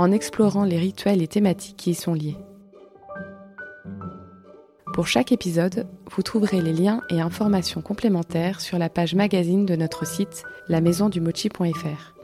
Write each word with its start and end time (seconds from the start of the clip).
en 0.00 0.12
explorant 0.12 0.64
les 0.64 0.78
rituels 0.78 1.20
et 1.20 1.28
thématiques 1.28 1.76
qui 1.76 1.90
y 1.90 1.94
sont 1.94 2.14
liés. 2.14 2.38
Pour 4.94 5.06
chaque 5.06 5.30
épisode, 5.30 5.86
vous 6.10 6.22
trouverez 6.22 6.62
les 6.62 6.72
liens 6.72 7.02
et 7.10 7.20
informations 7.20 7.82
complémentaires 7.82 8.62
sur 8.62 8.78
la 8.78 8.88
page 8.88 9.14
magazine 9.14 9.66
de 9.66 9.76
notre 9.76 10.06
site 10.06 10.44
lamaisondumochi.fr. 10.68 12.14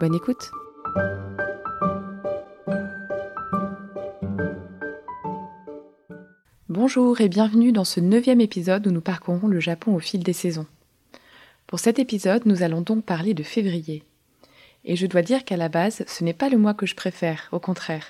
Bonne 0.00 0.14
écoute 0.16 0.50
Bonjour 6.68 7.20
et 7.20 7.28
bienvenue 7.28 7.70
dans 7.70 7.84
ce 7.84 8.00
neuvième 8.00 8.40
épisode 8.40 8.88
où 8.88 8.90
nous 8.90 9.00
parcourons 9.00 9.46
le 9.46 9.60
Japon 9.60 9.94
au 9.94 10.00
fil 10.00 10.24
des 10.24 10.32
saisons. 10.32 10.66
Pour 11.68 11.78
cet 11.78 12.00
épisode, 12.00 12.44
nous 12.44 12.64
allons 12.64 12.80
donc 12.80 13.04
parler 13.04 13.34
de 13.34 13.44
février. 13.44 14.02
Et 14.86 14.96
je 14.96 15.06
dois 15.06 15.22
dire 15.22 15.44
qu'à 15.44 15.56
la 15.56 15.68
base, 15.68 16.04
ce 16.06 16.24
n'est 16.24 16.32
pas 16.32 16.48
le 16.48 16.58
mois 16.58 16.72
que 16.72 16.86
je 16.86 16.94
préfère, 16.94 17.48
au 17.52 17.58
contraire. 17.58 18.06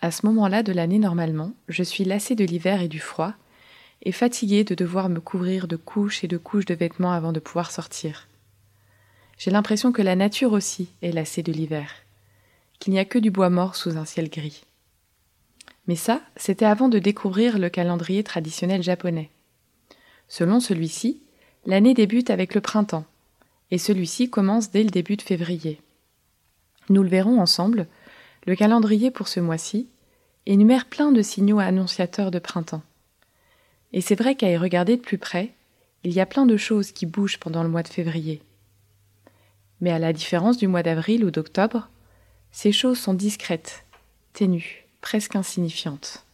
À 0.00 0.10
ce 0.10 0.26
moment-là 0.26 0.62
de 0.62 0.72
l'année 0.72 0.98
normalement, 0.98 1.52
je 1.68 1.82
suis 1.82 2.04
lassée 2.04 2.34
de 2.34 2.44
l'hiver 2.44 2.82
et 2.82 2.88
du 2.88 3.00
froid, 3.00 3.34
et 4.02 4.12
fatiguée 4.12 4.64
de 4.64 4.74
devoir 4.74 5.08
me 5.08 5.20
couvrir 5.20 5.68
de 5.68 5.76
couches 5.76 6.24
et 6.24 6.28
de 6.28 6.36
couches 6.36 6.66
de 6.66 6.74
vêtements 6.74 7.12
avant 7.12 7.32
de 7.32 7.40
pouvoir 7.40 7.70
sortir. 7.70 8.28
J'ai 9.38 9.50
l'impression 9.50 9.92
que 9.92 10.02
la 10.02 10.16
nature 10.16 10.52
aussi 10.52 10.88
est 11.02 11.12
lassée 11.12 11.42
de 11.42 11.52
l'hiver, 11.52 11.90
qu'il 12.78 12.92
n'y 12.92 12.98
a 12.98 13.04
que 13.04 13.18
du 13.18 13.30
bois 13.30 13.50
mort 13.50 13.76
sous 13.76 13.96
un 13.96 14.04
ciel 14.04 14.30
gris. 14.30 14.64
Mais 15.86 15.96
ça, 15.96 16.22
c'était 16.36 16.64
avant 16.64 16.88
de 16.88 16.98
découvrir 16.98 17.58
le 17.58 17.68
calendrier 17.68 18.24
traditionnel 18.24 18.82
japonais. 18.82 19.30
Selon 20.28 20.60
celui-ci, 20.60 21.20
l'année 21.66 21.94
débute 21.94 22.30
avec 22.30 22.54
le 22.54 22.60
printemps, 22.60 23.04
et 23.74 23.78
celui-ci 23.78 24.30
commence 24.30 24.70
dès 24.70 24.84
le 24.84 24.90
début 24.90 25.16
de 25.16 25.22
février. 25.22 25.80
Nous 26.90 27.02
le 27.02 27.08
verrons 27.08 27.40
ensemble, 27.40 27.88
le 28.46 28.54
calendrier 28.54 29.10
pour 29.10 29.26
ce 29.26 29.40
mois-ci 29.40 29.88
énumère 30.46 30.86
plein 30.86 31.10
de 31.10 31.22
signaux 31.22 31.58
annonciateurs 31.58 32.30
de 32.30 32.38
printemps. 32.38 32.84
Et 33.92 34.00
c'est 34.00 34.14
vrai 34.14 34.36
qu'à 34.36 34.48
y 34.48 34.56
regarder 34.56 34.96
de 34.96 35.02
plus 35.02 35.18
près, 35.18 35.54
il 36.04 36.12
y 36.12 36.20
a 36.20 36.26
plein 36.26 36.46
de 36.46 36.56
choses 36.56 36.92
qui 36.92 37.04
bougent 37.04 37.40
pendant 37.40 37.64
le 37.64 37.68
mois 37.68 37.82
de 37.82 37.88
février. 37.88 38.42
Mais 39.80 39.90
à 39.90 39.98
la 39.98 40.12
différence 40.12 40.56
du 40.56 40.68
mois 40.68 40.84
d'avril 40.84 41.24
ou 41.24 41.32
d'octobre, 41.32 41.88
ces 42.52 42.70
choses 42.70 43.00
sont 43.00 43.14
discrètes, 43.14 43.84
ténues, 44.34 44.86
presque 45.00 45.34
insignifiantes. 45.34 46.24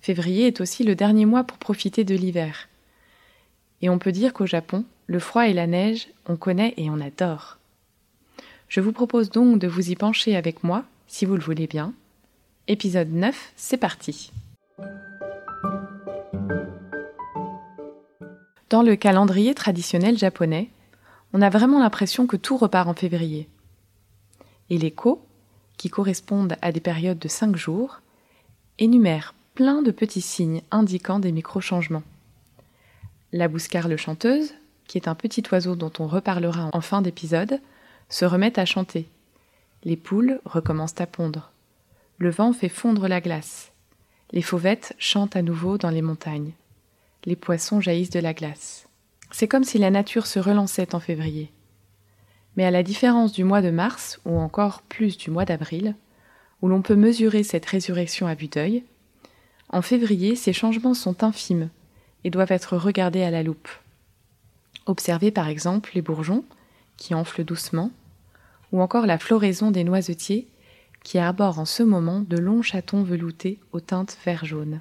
Février 0.00 0.48
est 0.48 0.60
aussi 0.60 0.82
le 0.82 0.96
dernier 0.96 1.26
mois 1.26 1.44
pour 1.44 1.58
profiter 1.58 2.02
de 2.02 2.16
l'hiver. 2.16 2.68
Et 3.82 3.88
on 3.88 4.00
peut 4.00 4.10
dire 4.10 4.32
qu'au 4.32 4.46
Japon, 4.46 4.84
le 5.06 5.18
froid 5.18 5.48
et 5.48 5.52
la 5.52 5.66
neige, 5.66 6.08
on 6.26 6.36
connaît 6.36 6.74
et 6.76 6.90
on 6.90 7.00
adore. 7.00 7.58
Je 8.68 8.80
vous 8.80 8.92
propose 8.92 9.30
donc 9.30 9.58
de 9.58 9.68
vous 9.68 9.90
y 9.90 9.96
pencher 9.96 10.36
avec 10.36 10.64
moi, 10.64 10.84
si 11.06 11.26
vous 11.26 11.34
le 11.34 11.42
voulez 11.42 11.66
bien. 11.66 11.92
Épisode 12.68 13.12
9, 13.12 13.52
c'est 13.56 13.76
parti. 13.76 14.32
Dans 18.70 18.82
le 18.82 18.96
calendrier 18.96 19.54
traditionnel 19.54 20.16
japonais, 20.16 20.70
on 21.34 21.42
a 21.42 21.50
vraiment 21.50 21.80
l'impression 21.80 22.26
que 22.26 22.36
tout 22.36 22.56
repart 22.56 22.88
en 22.88 22.94
février. 22.94 23.48
Et 24.70 24.78
les 24.78 24.90
ko, 24.90 25.22
qui 25.76 25.90
correspondent 25.90 26.56
à 26.62 26.72
des 26.72 26.80
périodes 26.80 27.18
de 27.18 27.28
5 27.28 27.56
jours, 27.56 28.00
énumèrent 28.78 29.34
plein 29.54 29.82
de 29.82 29.90
petits 29.90 30.22
signes 30.22 30.62
indiquant 30.70 31.18
des 31.18 31.32
micro-changements. 31.32 32.04
La 33.32 33.48
bouscarle 33.48 33.96
chanteuse, 33.98 34.54
qui 34.86 34.98
est 34.98 35.08
un 35.08 35.14
petit 35.14 35.42
oiseau 35.50 35.76
dont 35.76 35.92
on 35.98 36.06
reparlera 36.06 36.70
en 36.72 36.80
fin 36.80 37.02
d'épisode, 37.02 37.60
se 38.08 38.24
remet 38.24 38.58
à 38.58 38.64
chanter. 38.64 39.08
Les 39.84 39.96
poules 39.96 40.40
recommencent 40.44 41.00
à 41.00 41.06
pondre. 41.06 41.50
Le 42.18 42.30
vent 42.30 42.52
fait 42.52 42.68
fondre 42.68 43.08
la 43.08 43.20
glace. 43.20 43.72
Les 44.30 44.42
fauvettes 44.42 44.94
chantent 44.98 45.36
à 45.36 45.42
nouveau 45.42 45.78
dans 45.78 45.90
les 45.90 46.02
montagnes. 46.02 46.52
Les 47.24 47.36
poissons 47.36 47.80
jaillissent 47.80 48.10
de 48.10 48.20
la 48.20 48.34
glace. 48.34 48.88
C'est 49.30 49.48
comme 49.48 49.64
si 49.64 49.78
la 49.78 49.90
nature 49.90 50.26
se 50.26 50.38
relançait 50.38 50.94
en 50.94 51.00
février. 51.00 51.50
Mais 52.56 52.64
à 52.64 52.70
la 52.70 52.82
différence 52.82 53.32
du 53.32 53.44
mois 53.44 53.62
de 53.62 53.70
mars, 53.70 54.20
ou 54.24 54.38
encore 54.38 54.82
plus 54.82 55.16
du 55.16 55.30
mois 55.30 55.44
d'avril, 55.44 55.96
où 56.60 56.68
l'on 56.68 56.82
peut 56.82 56.96
mesurer 56.96 57.42
cette 57.42 57.66
résurrection 57.66 58.26
à 58.26 58.34
vue 58.34 58.48
d'œil, 58.48 58.84
en 59.70 59.82
février, 59.82 60.36
ces 60.36 60.52
changements 60.52 60.94
sont 60.94 61.24
infimes 61.24 61.70
et 62.24 62.30
doivent 62.30 62.52
être 62.52 62.76
regardés 62.76 63.22
à 63.22 63.30
la 63.30 63.42
loupe. 63.42 63.68
Observez 64.86 65.30
par 65.30 65.48
exemple 65.48 65.92
les 65.94 66.02
bourgeons 66.02 66.44
qui 66.96 67.14
enflent 67.14 67.44
doucement, 67.44 67.90
ou 68.72 68.80
encore 68.80 69.06
la 69.06 69.18
floraison 69.18 69.70
des 69.70 69.84
noisetiers 69.84 70.48
qui 71.02 71.18
arborent 71.18 71.58
en 71.58 71.64
ce 71.64 71.82
moment 71.82 72.20
de 72.20 72.38
longs 72.38 72.62
chatons 72.62 73.02
veloutés 73.02 73.58
aux 73.72 73.80
teintes 73.80 74.16
vert-jaune. 74.24 74.80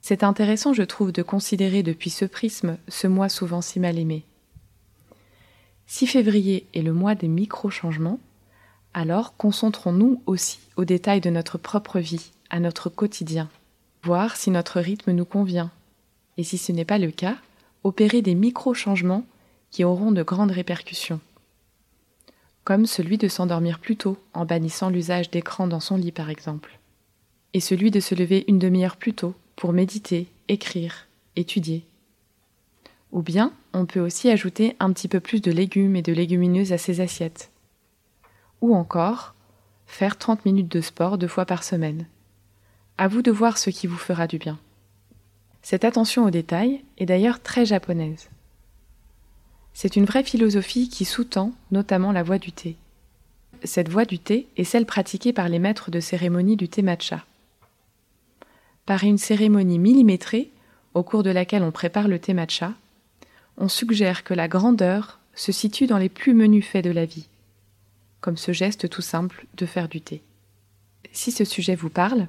C'est 0.00 0.22
intéressant, 0.22 0.72
je 0.72 0.82
trouve, 0.82 1.12
de 1.12 1.22
considérer 1.22 1.82
depuis 1.82 2.10
ce 2.10 2.24
prisme 2.24 2.76
ce 2.88 3.06
mois 3.06 3.28
souvent 3.28 3.62
si 3.62 3.80
mal 3.80 3.98
aimé. 3.98 4.24
Si 5.86 6.06
février 6.06 6.66
est 6.74 6.82
le 6.82 6.92
mois 6.92 7.14
des 7.14 7.28
micro-changements, 7.28 8.20
alors 8.94 9.36
concentrons-nous 9.36 10.22
aussi 10.26 10.60
aux 10.76 10.84
détails 10.84 11.20
de 11.20 11.30
notre 11.30 11.58
propre 11.58 11.98
vie, 11.98 12.32
à 12.50 12.60
notre 12.60 12.88
quotidien, 12.88 13.48
voir 14.02 14.36
si 14.36 14.50
notre 14.50 14.80
rythme 14.80 15.12
nous 15.12 15.24
convient. 15.24 15.70
Et 16.36 16.44
si 16.44 16.58
ce 16.58 16.72
n'est 16.72 16.84
pas 16.84 16.98
le 16.98 17.10
cas, 17.10 17.36
opérer 17.84 18.22
des 18.22 18.34
micro-changements 18.34 19.24
qui 19.70 19.84
auront 19.84 20.10
de 20.10 20.22
grandes 20.22 20.50
répercussions. 20.50 21.20
Comme 22.64 22.86
celui 22.86 23.18
de 23.18 23.28
s'endormir 23.28 23.78
plus 23.78 23.96
tôt 23.96 24.16
en 24.32 24.46
bannissant 24.46 24.88
l'usage 24.88 25.30
d'écran 25.30 25.66
dans 25.66 25.80
son 25.80 25.96
lit 25.96 26.12
par 26.12 26.30
exemple. 26.30 26.78
Et 27.52 27.60
celui 27.60 27.90
de 27.90 28.00
se 28.00 28.14
lever 28.14 28.44
une 28.48 28.58
demi-heure 28.58 28.96
plus 28.96 29.12
tôt 29.12 29.34
pour 29.54 29.72
méditer, 29.72 30.26
écrire, 30.48 31.06
étudier. 31.36 31.84
Ou 33.12 33.22
bien, 33.22 33.52
on 33.74 33.86
peut 33.86 34.00
aussi 34.00 34.28
ajouter 34.30 34.74
un 34.80 34.92
petit 34.92 35.08
peu 35.08 35.20
plus 35.20 35.40
de 35.40 35.52
légumes 35.52 35.94
et 35.94 36.02
de 36.02 36.12
légumineuses 36.12 36.72
à 36.72 36.78
ses 36.78 37.00
assiettes. 37.00 37.50
Ou 38.60 38.74
encore, 38.74 39.34
faire 39.86 40.18
30 40.18 40.44
minutes 40.46 40.72
de 40.72 40.80
sport 40.80 41.18
deux 41.18 41.28
fois 41.28 41.44
par 41.44 41.62
semaine. 41.62 42.06
À 42.98 43.08
vous 43.08 43.22
de 43.22 43.30
voir 43.30 43.58
ce 43.58 43.70
qui 43.70 43.86
vous 43.86 43.96
fera 43.96 44.26
du 44.26 44.38
bien. 44.38 44.58
Cette 45.64 45.86
attention 45.86 46.26
aux 46.26 46.30
détails 46.30 46.82
est 46.98 47.06
d'ailleurs 47.06 47.40
très 47.40 47.64
japonaise. 47.64 48.28
C'est 49.72 49.96
une 49.96 50.04
vraie 50.04 50.22
philosophie 50.22 50.90
qui 50.90 51.06
sous-tend 51.06 51.52
notamment 51.70 52.12
la 52.12 52.22
voie 52.22 52.36
du 52.36 52.52
thé. 52.52 52.76
Cette 53.64 53.88
voie 53.88 54.04
du 54.04 54.18
thé 54.18 54.46
est 54.58 54.64
celle 54.64 54.84
pratiquée 54.84 55.32
par 55.32 55.48
les 55.48 55.58
maîtres 55.58 55.90
de 55.90 56.00
cérémonie 56.00 56.56
du 56.56 56.68
thé 56.68 56.82
matcha. 56.82 57.24
Par 58.84 59.04
une 59.04 59.16
cérémonie 59.16 59.78
millimétrée, 59.78 60.50
au 60.92 61.02
cours 61.02 61.22
de 61.22 61.30
laquelle 61.30 61.62
on 61.62 61.72
prépare 61.72 62.08
le 62.08 62.18
thé 62.18 62.34
matcha, 62.34 62.74
on 63.56 63.68
suggère 63.68 64.22
que 64.22 64.34
la 64.34 64.48
grandeur 64.48 65.18
se 65.34 65.50
situe 65.50 65.86
dans 65.86 65.98
les 65.98 66.10
plus 66.10 66.34
menus 66.34 66.66
faits 66.66 66.84
de 66.84 66.90
la 66.90 67.06
vie, 67.06 67.28
comme 68.20 68.36
ce 68.36 68.52
geste 68.52 68.90
tout 68.90 69.00
simple 69.00 69.46
de 69.54 69.64
faire 69.64 69.88
du 69.88 70.02
thé. 70.02 70.20
Si 71.10 71.32
ce 71.32 71.46
sujet 71.46 71.74
vous 71.74 71.88
parle, 71.88 72.28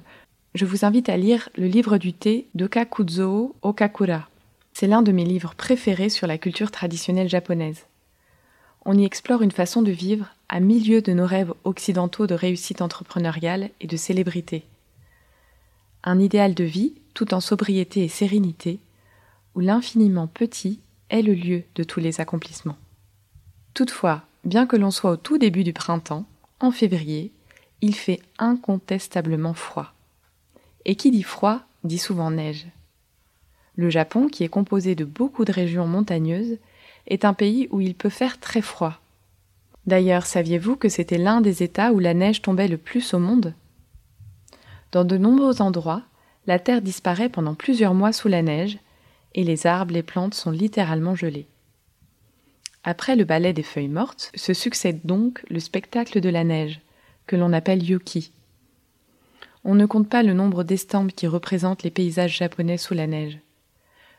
je 0.56 0.64
vous 0.64 0.86
invite 0.86 1.10
à 1.10 1.18
lire 1.18 1.50
le 1.56 1.66
livre 1.66 1.98
du 1.98 2.14
thé 2.14 2.46
d'Okakuzo 2.54 3.54
Okakura. 3.60 4.26
C'est 4.72 4.86
l'un 4.86 5.02
de 5.02 5.12
mes 5.12 5.24
livres 5.24 5.54
préférés 5.54 6.08
sur 6.08 6.26
la 6.26 6.38
culture 6.38 6.70
traditionnelle 6.70 7.28
japonaise. 7.28 7.84
On 8.86 8.96
y 8.96 9.04
explore 9.04 9.42
une 9.42 9.52
façon 9.52 9.82
de 9.82 9.90
vivre 9.90 10.34
à 10.48 10.60
milieu 10.60 11.02
de 11.02 11.12
nos 11.12 11.26
rêves 11.26 11.52
occidentaux 11.64 12.26
de 12.26 12.34
réussite 12.34 12.80
entrepreneuriale 12.80 13.68
et 13.80 13.86
de 13.86 13.96
célébrité. 13.98 14.64
Un 16.04 16.18
idéal 16.20 16.54
de 16.54 16.64
vie 16.64 16.94
tout 17.12 17.34
en 17.34 17.40
sobriété 17.40 18.04
et 18.04 18.08
sérénité, 18.08 18.78
où 19.54 19.60
l'infiniment 19.60 20.26
petit 20.26 20.80
est 21.10 21.22
le 21.22 21.34
lieu 21.34 21.64
de 21.74 21.82
tous 21.82 22.00
les 22.00 22.20
accomplissements. 22.20 22.78
Toutefois, 23.74 24.22
bien 24.44 24.66
que 24.66 24.76
l'on 24.76 24.90
soit 24.90 25.10
au 25.10 25.16
tout 25.16 25.36
début 25.36 25.64
du 25.64 25.74
printemps, 25.74 26.24
en 26.60 26.70
février, 26.70 27.30
il 27.82 27.94
fait 27.94 28.20
incontestablement 28.38 29.54
froid. 29.54 29.95
Et 30.86 30.94
qui 30.94 31.10
dit 31.10 31.24
froid 31.24 31.60
dit 31.84 31.98
souvent 31.98 32.30
neige. 32.30 32.66
Le 33.74 33.90
Japon, 33.90 34.28
qui 34.28 34.44
est 34.44 34.48
composé 34.48 34.94
de 34.94 35.04
beaucoup 35.04 35.44
de 35.44 35.52
régions 35.52 35.86
montagneuses, 35.86 36.56
est 37.06 37.24
un 37.24 37.34
pays 37.34 37.68
où 37.70 37.80
il 37.80 37.94
peut 37.94 38.08
faire 38.08 38.40
très 38.40 38.62
froid. 38.62 38.98
D'ailleurs, 39.86 40.26
saviez-vous 40.26 40.76
que 40.76 40.88
c'était 40.88 41.18
l'un 41.18 41.40
des 41.40 41.62
États 41.62 41.92
où 41.92 41.98
la 41.98 42.14
neige 42.14 42.40
tombait 42.40 42.68
le 42.68 42.78
plus 42.78 43.14
au 43.14 43.18
monde? 43.18 43.52
Dans 44.92 45.04
de 45.04 45.18
nombreux 45.18 45.60
endroits, 45.60 46.02
la 46.46 46.58
terre 46.58 46.82
disparaît 46.82 47.28
pendant 47.28 47.54
plusieurs 47.54 47.94
mois 47.94 48.12
sous 48.12 48.28
la 48.28 48.42
neige, 48.42 48.78
et 49.34 49.44
les 49.44 49.66
arbres, 49.66 49.92
les 49.92 50.02
plantes 50.02 50.34
sont 50.34 50.50
littéralement 50.50 51.14
gelés. 51.14 51.46
Après 52.84 53.16
le 53.16 53.24
ballet 53.24 53.52
des 53.52 53.64
feuilles 53.64 53.88
mortes, 53.88 54.30
se 54.36 54.54
succède 54.54 55.00
donc 55.04 55.44
le 55.50 55.58
spectacle 55.60 56.20
de 56.20 56.28
la 56.28 56.44
neige, 56.44 56.80
que 57.26 57.36
l'on 57.36 57.52
appelle 57.52 57.82
yoki. 57.82 58.30
On 59.68 59.74
ne 59.74 59.84
compte 59.84 60.08
pas 60.08 60.22
le 60.22 60.32
nombre 60.32 60.62
d'estampes 60.62 61.12
qui 61.12 61.26
représentent 61.26 61.82
les 61.82 61.90
paysages 61.90 62.36
japonais 62.36 62.78
sous 62.78 62.94
la 62.94 63.08
neige. 63.08 63.40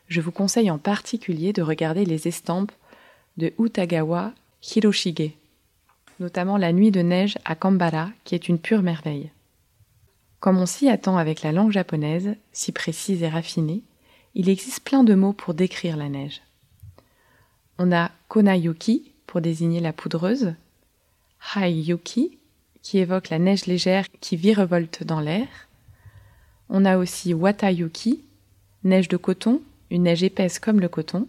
Je 0.06 0.20
vous 0.20 0.30
conseille 0.30 0.70
en 0.70 0.76
particulier 0.76 1.54
de 1.54 1.62
regarder 1.62 2.04
les 2.04 2.28
estampes 2.28 2.70
de 3.38 3.54
Utagawa 3.58 4.34
Hiroshige, 4.62 5.32
notamment 6.20 6.58
la 6.58 6.74
nuit 6.74 6.90
de 6.90 7.00
neige 7.00 7.38
à 7.46 7.54
Kambara, 7.54 8.10
qui 8.24 8.34
est 8.34 8.50
une 8.50 8.58
pure 8.58 8.82
merveille. 8.82 9.30
Comme 10.38 10.58
on 10.58 10.66
s'y 10.66 10.90
attend 10.90 11.16
avec 11.16 11.40
la 11.40 11.52
langue 11.52 11.72
japonaise, 11.72 12.36
si 12.52 12.72
précise 12.72 13.22
et 13.22 13.28
raffinée, 13.30 13.80
il 14.34 14.50
existe 14.50 14.80
plein 14.80 15.02
de 15.02 15.14
mots 15.14 15.32
pour 15.32 15.54
décrire 15.54 15.96
la 15.96 16.10
neige. 16.10 16.42
On 17.78 17.90
a 17.90 18.10
Konayuki 18.28 19.12
pour 19.26 19.40
désigner 19.40 19.80
la 19.80 19.94
poudreuse, 19.94 20.52
Haiyuki 21.56 22.37
qui 22.88 22.96
évoque 22.96 23.28
la 23.28 23.38
neige 23.38 23.66
légère 23.66 24.06
qui 24.22 24.36
virevolte 24.36 25.04
dans 25.04 25.20
l'air. 25.20 25.46
On 26.70 26.86
a 26.86 26.96
aussi 26.96 27.34
Watayuki, 27.34 28.24
neige 28.82 29.08
de 29.08 29.18
coton, 29.18 29.60
une 29.90 30.04
neige 30.04 30.22
épaisse 30.22 30.58
comme 30.58 30.80
le 30.80 30.88
coton. 30.88 31.28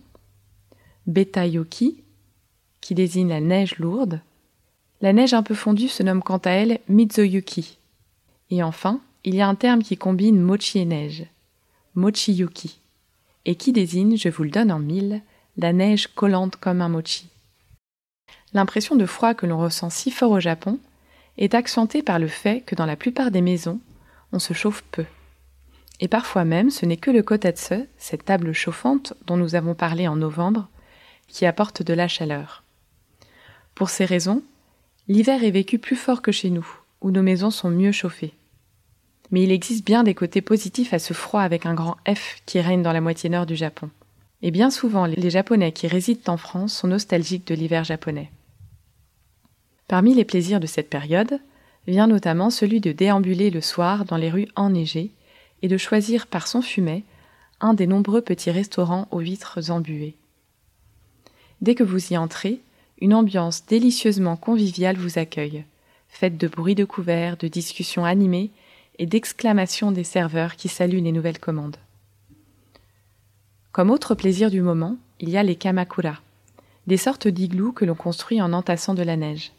Betayuki, 1.05 2.01
qui 2.79 2.95
désigne 2.95 3.27
la 3.27 3.41
neige 3.41 3.77
lourde. 3.77 4.21
La 5.01 5.11
neige 5.11 5.33
un 5.33 5.43
peu 5.43 5.53
fondue 5.53 5.89
se 5.89 6.01
nomme 6.01 6.23
quant 6.23 6.37
à 6.37 6.51
elle 6.51 6.79
Mizoyuki. 6.87 7.77
Et 8.51 8.63
enfin, 8.63 9.01
il 9.25 9.35
y 9.35 9.41
a 9.41 9.47
un 9.49 9.55
terme 9.55 9.83
qui 9.83 9.97
combine 9.97 10.39
mochi 10.39 10.79
et 10.79 10.85
neige, 10.85 11.25
mochiyuki, 11.93 12.79
et 13.43 13.55
qui 13.55 13.73
désigne, 13.73 14.15
je 14.15 14.29
vous 14.29 14.43
le 14.43 14.49
donne 14.49 14.71
en 14.71 14.79
mille, 14.79 15.21
la 15.57 15.73
neige 15.73 16.07
collante 16.07 16.55
comme 16.55 16.79
un 16.79 16.87
mochi. 16.87 17.27
L'impression 18.53 18.95
de 18.95 19.05
froid 19.05 19.33
que 19.33 19.45
l'on 19.45 19.59
ressent 19.59 19.89
si 19.89 20.09
fort 20.09 20.31
au 20.31 20.39
Japon 20.39 20.79
est 21.39 21.55
accentuée 21.55 22.03
par 22.03 22.19
le 22.19 22.27
fait 22.27 22.61
que 22.61 22.75
dans 22.75 22.85
la 22.85 22.97
plupart 22.97 23.31
des 23.31 23.41
maisons, 23.41 23.79
on 24.31 24.39
se 24.39 24.53
chauffe 24.53 24.83
peu. 24.91 25.05
Et 26.01 26.07
parfois 26.07 26.45
même, 26.45 26.69
ce 26.69 26.85
n'est 26.85 26.97
que 26.97 27.11
le 27.11 27.23
kotatsu, 27.23 27.87
cette 27.97 28.25
table 28.25 28.53
chauffante 28.53 29.13
dont 29.25 29.37
nous 29.37 29.55
avons 29.55 29.73
parlé 29.73 30.07
en 30.07 30.17
novembre, 30.17 30.67
qui 31.27 31.45
apporte 31.45 31.81
de 31.81 31.93
la 31.93 32.07
chaleur. 32.07 32.63
Pour 33.73 33.89
ces 33.89 34.05
raisons, 34.05 34.43
l'hiver 35.07 35.43
est 35.43 35.51
vécu 35.51 35.79
plus 35.79 35.95
fort 35.95 36.21
que 36.21 36.31
chez 36.31 36.49
nous, 36.49 36.67
où 37.01 37.11
nos 37.11 37.23
maisons 37.23 37.51
sont 37.51 37.69
mieux 37.69 37.93
chauffées. 37.93 38.33
Mais 39.31 39.43
il 39.43 39.51
existe 39.51 39.85
bien 39.85 40.03
des 40.03 40.15
côtés 40.15 40.41
positifs 40.41 40.93
à 40.93 40.99
ce 40.99 41.13
froid 41.13 41.41
avec 41.41 41.65
un 41.65 41.73
grand 41.73 41.97
F 42.07 42.41
qui 42.45 42.59
règne 42.59 42.81
dans 42.81 42.93
la 42.93 43.01
moitié 43.01 43.29
nord 43.29 43.45
du 43.45 43.55
Japon. 43.55 43.89
Et 44.41 44.51
bien 44.51 44.71
souvent, 44.71 45.05
les 45.05 45.29
Japonais 45.29 45.71
qui 45.71 45.87
résident 45.87 46.33
en 46.33 46.37
France 46.37 46.73
sont 46.73 46.87
nostalgiques 46.87 47.47
de 47.47 47.55
l'hiver 47.55 47.83
japonais. 47.83 48.31
Parmi 49.89 50.13
les 50.13 50.23
plaisirs 50.23 50.59
de 50.59 50.67
cette 50.67 50.87
période, 50.87 51.39
vient 51.87 52.05
notamment 52.05 52.51
celui 52.51 52.79
de 52.79 52.91
déambuler 52.91 53.49
le 53.49 53.59
soir 53.59 54.05
dans 54.05 54.17
les 54.17 54.29
rues 54.29 54.47
enneigées 54.55 55.09
et 55.63 55.67
de 55.67 55.77
choisir 55.77 56.27
par 56.27 56.47
son 56.47 56.61
fumet 56.61 57.03
un 57.59 57.73
des 57.73 57.87
nombreux 57.87 58.21
petits 58.21 58.51
restaurants 58.51 59.07
aux 59.09 59.17
vitres 59.17 59.71
embuées. 59.71 60.15
Dès 61.61 61.73
que 61.73 61.83
vous 61.83 62.13
y 62.13 62.17
entrez, 62.17 62.59
une 63.01 63.15
ambiance 63.15 63.65
délicieusement 63.65 64.37
conviviale 64.37 64.95
vous 64.95 65.17
accueille, 65.17 65.65
faite 66.07 66.37
de 66.37 66.47
bruits 66.47 66.75
de 66.75 66.85
couverts, 66.85 67.35
de 67.37 67.47
discussions 67.47 68.05
animées 68.05 68.51
et 68.99 69.07
d'exclamations 69.07 69.91
des 69.91 70.03
serveurs 70.03 70.55
qui 70.55 70.67
saluent 70.67 71.01
les 71.01 71.11
nouvelles 71.11 71.39
commandes. 71.39 71.77
Comme 73.71 73.89
autre 73.89 74.13
plaisir 74.13 74.51
du 74.51 74.61
moment, 74.61 74.97
il 75.19 75.29
y 75.29 75.37
a 75.37 75.41
les 75.41 75.55
kamakura, 75.55 76.21
des 76.85 76.97
sortes 76.97 77.27
d'iglous 77.27 77.71
que 77.71 77.85
l'on 77.85 77.95
construit 77.95 78.39
en 78.39 78.53
entassant 78.53 78.93
de 78.93 79.01
la 79.01 79.17
neige. 79.17 79.51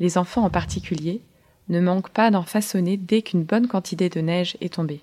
Les 0.00 0.18
enfants 0.18 0.44
en 0.44 0.50
particulier 0.50 1.20
ne 1.68 1.80
manquent 1.80 2.10
pas 2.10 2.30
d'en 2.30 2.42
façonner 2.42 2.96
dès 2.96 3.22
qu'une 3.22 3.44
bonne 3.44 3.68
quantité 3.68 4.08
de 4.08 4.20
neige 4.20 4.56
est 4.60 4.74
tombée. 4.74 5.02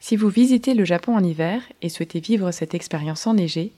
Si 0.00 0.16
vous 0.16 0.28
visitez 0.28 0.74
le 0.74 0.84
Japon 0.84 1.16
en 1.16 1.24
hiver 1.24 1.62
et 1.82 1.88
souhaitez 1.88 2.20
vivre 2.20 2.50
cette 2.50 2.74
expérience 2.74 3.26
enneigée, 3.26 3.72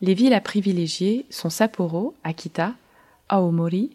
les 0.00 0.14
villes 0.14 0.34
à 0.34 0.40
privilégier 0.40 1.26
sont 1.28 1.50
Sapporo, 1.50 2.14
Akita, 2.24 2.74
Aomori, 3.28 3.90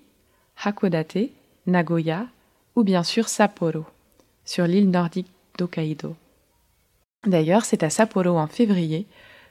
Hakodate, 0.63 1.29
Nagoya 1.65 2.27
ou 2.75 2.83
bien 2.83 3.03
sûr 3.03 3.29
Sapporo, 3.29 3.85
sur 4.43 4.67
l'île 4.67 4.89
nordique 4.89 5.31
d'Hokkaido. 5.57 6.15
D'ailleurs, 7.25 7.65
c'est 7.65 7.83
à 7.83 7.89
Sapporo 7.89 8.37
en 8.37 8.47
février 8.47 9.07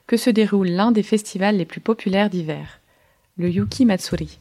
que 0.07 0.17
se 0.17 0.31
déroule 0.31 0.69
l'un 0.69 0.93
des 0.93 1.03
festivals 1.03 1.57
les 1.57 1.65
plus 1.65 1.81
populaires 1.81 2.31
d'hiver, 2.31 2.81
le 3.37 3.51
Yuki 3.51 3.85
Matsuri. 3.87 4.39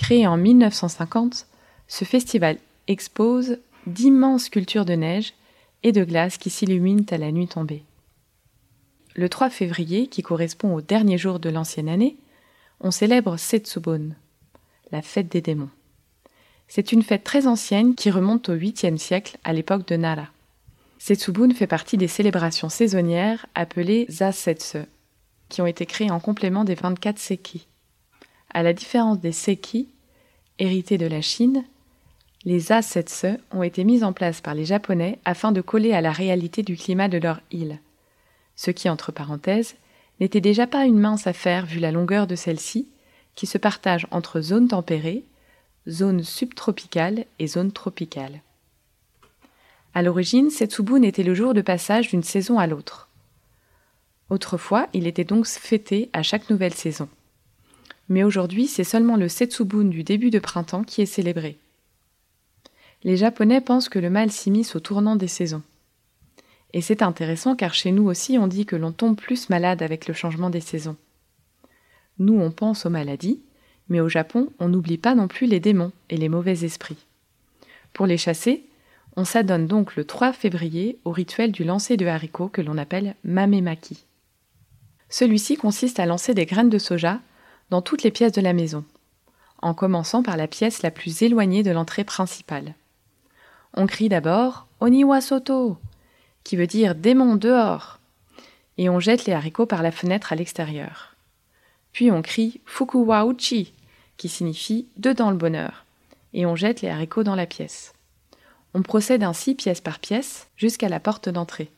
Créé 0.00 0.26
en 0.26 0.38
1950, 0.38 1.46
ce 1.86 2.04
festival 2.06 2.56
expose 2.88 3.58
d'immenses 3.86 4.44
sculptures 4.44 4.86
de 4.86 4.94
neige 4.94 5.34
et 5.82 5.92
de 5.92 6.04
glace 6.04 6.38
qui 6.38 6.48
s'illuminent 6.48 7.04
à 7.10 7.18
la 7.18 7.30
nuit 7.30 7.48
tombée. 7.48 7.82
Le 9.14 9.28
3 9.28 9.50
février, 9.50 10.06
qui 10.06 10.22
correspond 10.22 10.74
au 10.74 10.80
dernier 10.80 11.18
jour 11.18 11.38
de 11.38 11.50
l'ancienne 11.50 11.90
année, 11.90 12.16
on 12.80 12.90
célèbre 12.90 13.36
Setsubun, 13.36 14.12
la 14.90 15.02
fête 15.02 15.28
des 15.28 15.42
démons. 15.42 15.68
C'est 16.66 16.92
une 16.92 17.02
fête 17.02 17.22
très 17.22 17.46
ancienne 17.46 17.94
qui 17.94 18.10
remonte 18.10 18.48
au 18.48 18.56
8e 18.56 18.96
siècle, 18.96 19.36
à 19.44 19.52
l'époque 19.52 19.86
de 19.86 19.96
Nara. 19.96 20.28
Setsubun 20.98 21.52
fait 21.52 21.66
partie 21.66 21.98
des 21.98 22.08
célébrations 22.08 22.70
saisonnières 22.70 23.44
appelées 23.54 24.06
Zasetsu, 24.08 24.78
qui 25.50 25.60
ont 25.60 25.66
été 25.66 25.84
créées 25.84 26.10
en 26.10 26.20
complément 26.20 26.64
des 26.64 26.74
24 26.74 27.18
Seki. 27.18 27.66
À 28.52 28.62
la 28.62 28.72
différence 28.72 29.20
des 29.20 29.32
Seki, 29.32 29.88
hérités 30.58 30.98
de 30.98 31.06
la 31.06 31.20
Chine, 31.20 31.64
les 32.44 32.58
Zasetsu 32.58 33.36
ont 33.52 33.62
été 33.62 33.84
mis 33.84 34.02
en 34.02 34.12
place 34.12 34.40
par 34.40 34.54
les 34.54 34.64
Japonais 34.64 35.18
afin 35.24 35.52
de 35.52 35.60
coller 35.60 35.92
à 35.92 36.00
la 36.00 36.10
réalité 36.10 36.62
du 36.62 36.76
climat 36.76 37.08
de 37.08 37.18
leur 37.18 37.40
île. 37.52 37.78
Ce 38.56 38.70
qui, 38.70 38.88
entre 38.88 39.12
parenthèses, 39.12 39.76
n'était 40.18 40.40
déjà 40.40 40.66
pas 40.66 40.84
une 40.84 40.98
mince 40.98 41.26
affaire 41.26 41.64
vu 41.64 41.78
la 41.78 41.92
longueur 41.92 42.26
de 42.26 42.34
celle-ci, 42.34 42.88
qui 43.34 43.46
se 43.46 43.58
partage 43.58 44.06
entre 44.10 44.40
zone 44.40 44.68
tempérée, 44.68 45.24
zone 45.88 46.24
subtropicale 46.24 47.26
et 47.38 47.46
zone 47.46 47.72
tropicale. 47.72 48.40
À 49.94 50.02
l'origine, 50.02 50.50
Setsubun 50.50 51.02
était 51.02 51.22
le 51.22 51.34
jour 51.34 51.54
de 51.54 51.62
passage 51.62 52.08
d'une 52.08 52.22
saison 52.22 52.58
à 52.58 52.66
l'autre. 52.66 53.08
Autrefois, 54.28 54.88
il 54.92 55.06
était 55.06 55.24
donc 55.24 55.46
fêté 55.46 56.10
à 56.12 56.22
chaque 56.22 56.50
nouvelle 56.50 56.74
saison. 56.74 57.08
Mais 58.10 58.24
aujourd'hui, 58.24 58.66
c'est 58.66 58.84
seulement 58.84 59.16
le 59.16 59.28
Setsubun 59.28 59.84
du 59.84 60.02
début 60.02 60.30
de 60.30 60.40
printemps 60.40 60.82
qui 60.82 61.00
est 61.00 61.06
célébré. 61.06 61.56
Les 63.04 63.16
Japonais 63.16 63.60
pensent 63.60 63.88
que 63.88 64.00
le 64.00 64.10
mal 64.10 64.30
s'immisce 64.30 64.74
au 64.74 64.80
tournant 64.80 65.16
des 65.16 65.28
saisons. 65.28 65.62
Et 66.72 66.82
c'est 66.82 67.02
intéressant 67.02 67.56
car 67.56 67.72
chez 67.72 67.92
nous 67.92 68.04
aussi 68.04 68.36
on 68.36 68.48
dit 68.48 68.66
que 68.66 68.76
l'on 68.76 68.92
tombe 68.92 69.16
plus 69.16 69.48
malade 69.48 69.80
avec 69.80 70.08
le 70.08 70.14
changement 70.14 70.50
des 70.50 70.60
saisons. 70.60 70.96
Nous 72.18 72.38
on 72.38 72.50
pense 72.50 72.84
aux 72.84 72.90
maladies, 72.90 73.40
mais 73.88 74.00
au 74.00 74.08
Japon 74.08 74.48
on 74.58 74.68
n'oublie 74.68 74.98
pas 74.98 75.14
non 75.14 75.28
plus 75.28 75.46
les 75.46 75.60
démons 75.60 75.92
et 76.10 76.16
les 76.16 76.28
mauvais 76.28 76.64
esprits. 76.64 77.06
Pour 77.92 78.06
les 78.06 78.18
chasser, 78.18 78.64
on 79.16 79.24
s'adonne 79.24 79.66
donc 79.66 79.96
le 79.96 80.04
3 80.04 80.32
février 80.32 80.98
au 81.04 81.12
rituel 81.12 81.52
du 81.52 81.64
lancer 81.64 81.96
de 81.96 82.06
haricots 82.06 82.48
que 82.48 82.60
l'on 82.60 82.76
appelle 82.76 83.14
mamemaki. 83.24 84.04
Celui-ci 85.08 85.56
consiste 85.56 85.98
à 85.98 86.06
lancer 86.06 86.34
des 86.34 86.46
graines 86.46 86.70
de 86.70 86.78
soja 86.78 87.20
dans 87.70 87.82
toutes 87.82 88.02
les 88.02 88.10
pièces 88.10 88.32
de 88.32 88.40
la 88.40 88.52
maison, 88.52 88.84
en 89.62 89.74
commençant 89.74 90.22
par 90.22 90.36
la 90.36 90.48
pièce 90.48 90.82
la 90.82 90.90
plus 90.90 91.22
éloignée 91.22 91.62
de 91.62 91.70
l'entrée 91.70 92.04
principale. 92.04 92.74
On 93.74 93.86
crie 93.86 94.08
d'abord 94.08 94.66
Oniwa 94.80 95.20
Soto, 95.20 95.78
qui 96.44 96.56
veut 96.56 96.66
dire 96.66 96.94
démon 96.94 97.36
dehors, 97.36 98.00
et 98.78 98.88
on 98.88 98.98
jette 98.98 99.26
les 99.26 99.32
haricots 99.32 99.66
par 99.66 99.82
la 99.82 99.92
fenêtre 99.92 100.32
à 100.32 100.36
l'extérieur. 100.36 101.14
Puis 101.92 102.10
on 102.10 102.22
crie 102.22 102.60
Fukuwa 102.66 103.26
Uchi, 103.26 103.72
qui 104.16 104.28
signifie 104.28 104.88
dedans 104.96 105.30
le 105.30 105.36
bonheur, 105.36 105.84
et 106.34 106.46
on 106.46 106.56
jette 106.56 106.82
les 106.82 106.88
haricots 106.88 107.24
dans 107.24 107.34
la 107.34 107.46
pièce. 107.46 107.92
On 108.74 108.82
procède 108.82 109.22
ainsi 109.22 109.54
pièce 109.54 109.80
par 109.80 109.98
pièce 109.98 110.48
jusqu'à 110.56 110.88
la 110.88 111.00
porte 111.00 111.28
d'entrée. 111.28 111.70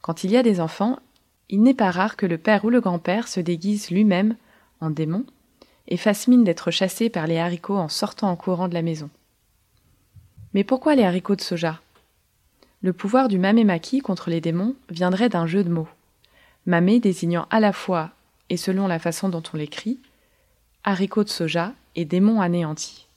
Quand 0.00 0.24
il 0.24 0.30
y 0.30 0.36
a 0.36 0.42
des 0.42 0.60
enfants, 0.60 0.98
il 1.50 1.62
n'est 1.62 1.74
pas 1.74 1.90
rare 1.90 2.16
que 2.16 2.26
le 2.26 2.38
père 2.38 2.64
ou 2.64 2.70
le 2.70 2.80
grand-père 2.80 3.28
se 3.28 3.40
déguise 3.40 3.90
lui-même 3.90 4.36
en 4.80 4.90
démon 4.90 5.24
et 5.88 5.96
fasse 5.96 6.28
mine 6.28 6.44
d'être 6.44 6.70
chassé 6.70 7.08
par 7.08 7.26
les 7.26 7.38
haricots 7.38 7.76
en 7.76 7.88
sortant 7.88 8.30
en 8.30 8.36
courant 8.36 8.68
de 8.68 8.74
la 8.74 8.82
maison. 8.82 9.10
Mais 10.54 10.64
pourquoi 10.64 10.94
les 10.94 11.04
haricots 11.04 11.36
de 11.36 11.40
soja? 11.40 11.80
Le 12.82 12.92
pouvoir 12.92 13.28
du 13.28 13.38
mamemaki 13.38 14.00
contre 14.00 14.30
les 14.30 14.40
démons 14.40 14.76
viendrait 14.90 15.28
d'un 15.28 15.46
jeu 15.46 15.64
de 15.64 15.70
mots. 15.70 15.88
Mamé 16.66 17.00
désignant 17.00 17.46
à 17.50 17.60
la 17.60 17.72
fois, 17.72 18.10
et 18.50 18.56
selon 18.56 18.86
la 18.86 18.98
façon 18.98 19.28
dont 19.28 19.42
on 19.52 19.56
l'écrit, 19.56 19.98
haricots 20.84 21.24
de 21.24 21.28
soja 21.28 21.72
et 21.96 22.04
démons 22.04 22.40
anéantis. 22.40 23.08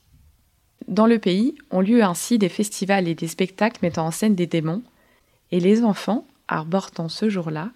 Dans 0.88 1.06
le 1.06 1.20
pays 1.20 1.56
ont 1.70 1.82
lieu 1.82 2.03
ainsi 2.03 2.38
des 2.38 2.50
festivals 2.50 3.08
et 3.08 3.15
des 3.15 3.27
spectacles 3.27 3.80
mettant 3.82 4.08
en 4.08 4.12
scène 4.12 4.36
des 4.36 4.48
démons, 4.48 4.82
et 5.51 5.60
les 5.60 5.84
enfants 5.84 6.25
arborent 6.48 6.91
ce 7.08 7.30
jour-là 7.30 7.72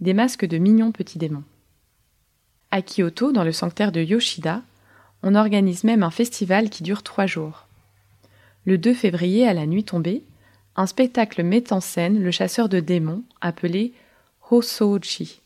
des 0.00 0.14
masques 0.14 0.46
de 0.46 0.58
mignons 0.58 0.92
petits 0.92 1.18
démons. 1.18 1.44
À 2.72 2.82
Kyoto, 2.82 3.32
dans 3.32 3.42
le 3.42 3.52
sanctuaire 3.52 3.90
de 3.90 4.00
Yoshida, 4.00 4.62
on 5.22 5.34
organise 5.34 5.82
même 5.82 6.04
un 6.04 6.10
festival 6.10 6.70
qui 6.70 6.82
dure 6.82 7.02
trois 7.02 7.26
jours. 7.26 7.66
Le 8.64 8.78
2 8.78 8.94
février, 8.94 9.46
à 9.46 9.54
la 9.54 9.66
nuit 9.66 9.84
tombée, 9.84 10.22
un 10.76 10.86
spectacle 10.86 11.42
met 11.42 11.72
en 11.72 11.80
scène 11.80 12.22
le 12.22 12.30
chasseur 12.30 12.68
de 12.68 12.78
démons 12.78 13.24
appelé 13.40 13.92
Hosoji, 14.50 15.40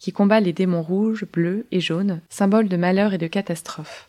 qui 0.00 0.12
combat 0.12 0.40
les 0.40 0.52
démons 0.52 0.82
rouges, 0.82 1.24
bleus 1.32 1.66
et 1.70 1.80
jaunes, 1.80 2.20
symboles 2.30 2.68
de 2.68 2.76
malheur 2.76 3.14
et 3.14 3.18
de 3.18 3.28
catastrophe. 3.28 4.08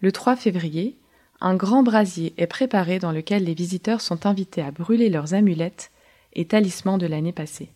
Le 0.00 0.12
3 0.12 0.36
février, 0.36 0.96
un 1.40 1.56
grand 1.56 1.82
brasier 1.82 2.34
est 2.36 2.46
préparé 2.46 2.98
dans 2.98 3.12
lequel 3.12 3.44
les 3.44 3.54
visiteurs 3.54 4.02
sont 4.02 4.26
invités 4.26 4.62
à 4.62 4.70
brûler 4.70 5.08
leurs 5.08 5.32
amulettes 5.32 5.90
et 6.34 6.46
talismans 6.46 6.98
de 6.98 7.06
l'année 7.06 7.32
passée. 7.32 7.70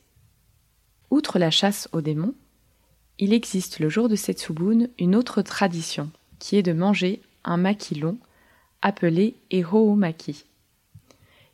Outre 1.11 1.39
la 1.39 1.51
chasse 1.51 1.89
aux 1.93 2.03
démons, 2.03 2.35
il 3.19 3.33
existe 3.33 3.79
le 3.79 3.89
jour 3.89 4.09
de 4.09 4.17
Setsubun 4.17 4.89
une 4.99 5.15
autre 5.15 5.43
tradition, 5.43 6.11
qui 6.39 6.57
est 6.57 6.63
de 6.63 6.73
manger 6.73 7.21
un 7.45 7.57
maki 7.57 7.95
long, 7.95 8.19
appelé 8.83 9.35
Eho-maki. 9.53 10.45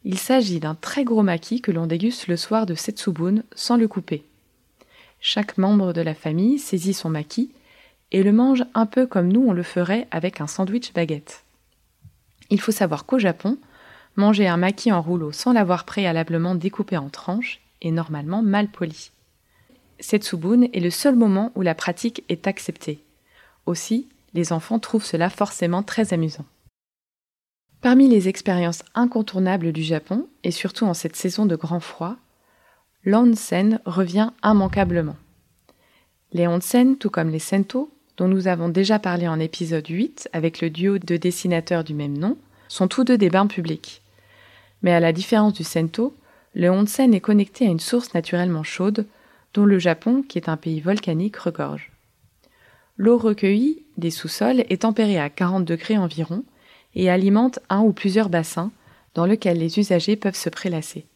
Il 0.04 0.18
s'agit 0.18 0.60
d'un 0.60 0.74
très 0.74 1.04
gros 1.04 1.22
maki 1.22 1.60
que 1.60 1.70
l'on 1.70 1.86
déguste 1.86 2.28
le 2.28 2.36
soir 2.36 2.64
de 2.64 2.74
Setsubun 2.74 3.42
sans 3.54 3.76
le 3.76 3.88
couper. 3.88 4.24
Chaque 5.20 5.58
membre 5.58 5.92
de 5.92 6.00
la 6.00 6.14
famille 6.14 6.58
saisit 6.58 6.94
son 6.94 7.10
maki 7.10 7.50
et 8.10 8.22
le 8.22 8.32
mange 8.32 8.64
un 8.74 8.86
peu 8.86 9.06
comme 9.06 9.30
nous 9.30 9.44
on 9.46 9.52
le 9.52 9.62
ferait 9.62 10.08
avec 10.10 10.40
un 10.40 10.46
sandwich 10.46 10.94
baguette. 10.94 11.44
Il 12.48 12.60
faut 12.60 12.72
savoir 12.72 13.04
qu'au 13.04 13.18
Japon, 13.18 13.58
manger 14.16 14.48
un 14.48 14.56
maki 14.56 14.90
en 14.90 15.02
rouleau 15.02 15.30
sans 15.30 15.52
l'avoir 15.52 15.84
préalablement 15.84 16.54
découpé 16.54 16.96
en 16.96 17.10
tranches 17.10 17.60
est 17.82 17.90
normalement 17.90 18.42
mal 18.42 18.68
poli. 18.68 19.10
Setsubun 20.00 20.62
est 20.72 20.80
le 20.80 20.90
seul 20.90 21.14
moment 21.14 21.52
où 21.54 21.62
la 21.62 21.74
pratique 21.74 22.24
est 22.28 22.46
acceptée. 22.46 23.00
Aussi, 23.66 24.08
les 24.34 24.52
enfants 24.52 24.78
trouvent 24.78 25.04
cela 25.04 25.30
forcément 25.30 25.82
très 25.82 26.12
amusant. 26.12 26.44
Parmi 27.80 28.08
les 28.08 28.28
expériences 28.28 28.82
incontournables 28.94 29.72
du 29.72 29.82
Japon, 29.82 30.26
et 30.44 30.50
surtout 30.50 30.84
en 30.84 30.94
cette 30.94 31.16
saison 31.16 31.46
de 31.46 31.56
grand 31.56 31.80
froid, 31.80 32.16
l'onsen 33.04 33.80
revient 33.86 34.30
immanquablement. 34.44 35.16
Les 36.32 36.46
onsen, 36.46 36.96
tout 36.96 37.10
comme 37.10 37.30
les 37.30 37.38
sento, 37.38 37.90
dont 38.16 38.28
nous 38.28 38.48
avons 38.48 38.68
déjà 38.68 38.98
parlé 38.98 39.26
en 39.26 39.40
épisode 39.40 39.86
8 39.88 40.28
avec 40.32 40.60
le 40.60 40.68
duo 40.68 40.98
de 40.98 41.16
dessinateurs 41.16 41.84
du 41.84 41.94
même 41.94 42.18
nom, 42.18 42.36
sont 42.68 42.86
tous 42.86 43.04
deux 43.04 43.16
des 43.16 43.30
bains 43.30 43.46
publics. 43.46 44.02
Mais 44.82 44.92
à 44.92 45.00
la 45.00 45.12
différence 45.12 45.54
du 45.54 45.64
sento, 45.64 46.14
le 46.54 46.70
onsen 46.70 47.14
est 47.14 47.20
connecté 47.20 47.66
à 47.66 47.70
une 47.70 47.80
source 47.80 48.12
naturellement 48.12 48.62
chaude, 48.62 49.06
dont 49.54 49.64
le 49.64 49.78
Japon, 49.78 50.22
qui 50.26 50.38
est 50.38 50.48
un 50.48 50.56
pays 50.56 50.80
volcanique, 50.80 51.36
regorge. 51.36 51.90
L'eau 52.96 53.18
recueillie 53.18 53.82
des 53.96 54.10
sous-sols 54.10 54.64
est 54.68 54.82
tempérée 54.82 55.18
à 55.18 55.30
40 55.30 55.64
degrés 55.64 55.96
environ 55.96 56.44
et 56.94 57.10
alimente 57.10 57.58
un 57.68 57.80
ou 57.80 57.92
plusieurs 57.92 58.28
bassins 58.28 58.70
dans 59.14 59.26
lesquels 59.26 59.58
les 59.58 59.78
usagers 59.78 60.16
peuvent 60.16 60.36
se 60.36 60.50
prélasser. 60.50 61.06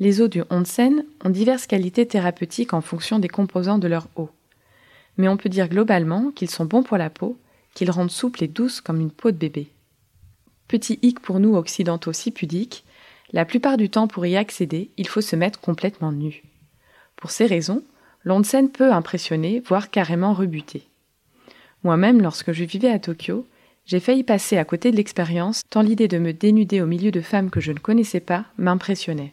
Les 0.00 0.20
eaux 0.20 0.28
du 0.28 0.42
onsen 0.50 1.04
ont 1.24 1.30
diverses 1.30 1.66
qualités 1.66 2.06
thérapeutiques 2.06 2.72
en 2.72 2.80
fonction 2.80 3.18
des 3.18 3.28
composants 3.28 3.78
de 3.78 3.88
leur 3.88 4.06
eau. 4.16 4.30
Mais 5.16 5.28
on 5.28 5.36
peut 5.36 5.48
dire 5.48 5.68
globalement 5.68 6.30
qu'ils 6.30 6.50
sont 6.50 6.64
bons 6.64 6.84
pour 6.84 6.96
la 6.96 7.10
peau, 7.10 7.36
qu'ils 7.74 7.90
rendent 7.90 8.10
souple 8.10 8.44
et 8.44 8.48
douce 8.48 8.80
comme 8.80 9.00
une 9.00 9.10
peau 9.10 9.32
de 9.32 9.36
bébé. 9.36 9.68
Petit 10.68 10.98
hic 11.02 11.18
pour 11.20 11.40
nous 11.40 11.56
occidentaux 11.56 12.12
si 12.12 12.30
pudiques, 12.30 12.84
la 13.32 13.44
plupart 13.44 13.76
du 13.76 13.90
temps 13.90 14.06
pour 14.06 14.24
y 14.26 14.36
accéder, 14.36 14.90
il 14.96 15.08
faut 15.08 15.20
se 15.20 15.34
mettre 15.34 15.60
complètement 15.60 16.12
nu. 16.12 16.42
Pour 17.20 17.30
ces 17.30 17.46
raisons, 17.46 17.82
l'onsen 18.24 18.70
peut 18.70 18.92
impressionner, 18.92 19.60
voire 19.66 19.90
carrément 19.90 20.32
rebuter. 20.32 20.84
Moi-même, 21.84 22.22
lorsque 22.22 22.52
je 22.52 22.64
vivais 22.64 22.90
à 22.90 22.98
Tokyo, 22.98 23.46
j'ai 23.86 24.00
failli 24.00 24.22
passer 24.22 24.58
à 24.58 24.64
côté 24.64 24.90
de 24.90 24.96
l'expérience 24.96 25.62
tant 25.70 25.82
l'idée 25.82 26.08
de 26.08 26.18
me 26.18 26.32
dénuder 26.32 26.82
au 26.82 26.86
milieu 26.86 27.10
de 27.10 27.20
femmes 27.20 27.50
que 27.50 27.60
je 27.60 27.72
ne 27.72 27.78
connaissais 27.78 28.20
pas 28.20 28.44
m'impressionnait. 28.58 29.32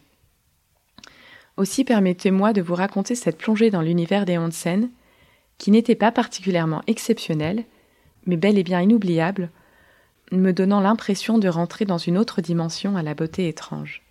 Aussi 1.56 1.84
permettez-moi 1.84 2.52
de 2.52 2.62
vous 2.62 2.74
raconter 2.74 3.14
cette 3.14 3.38
plongée 3.38 3.70
dans 3.70 3.82
l'univers 3.82 4.24
des 4.24 4.38
onsen, 4.38 4.90
qui 5.58 5.70
n'était 5.70 5.94
pas 5.94 6.12
particulièrement 6.12 6.82
exceptionnelle, 6.86 7.64
mais 8.26 8.36
bel 8.36 8.58
et 8.58 8.64
bien 8.64 8.80
inoubliable, 8.80 9.50
me 10.32 10.52
donnant 10.52 10.80
l'impression 10.80 11.38
de 11.38 11.48
rentrer 11.48 11.84
dans 11.84 11.98
une 11.98 12.18
autre 12.18 12.40
dimension 12.40 12.96
à 12.96 13.02
la 13.02 13.14
beauté 13.14 13.48
étrange. 13.48 14.02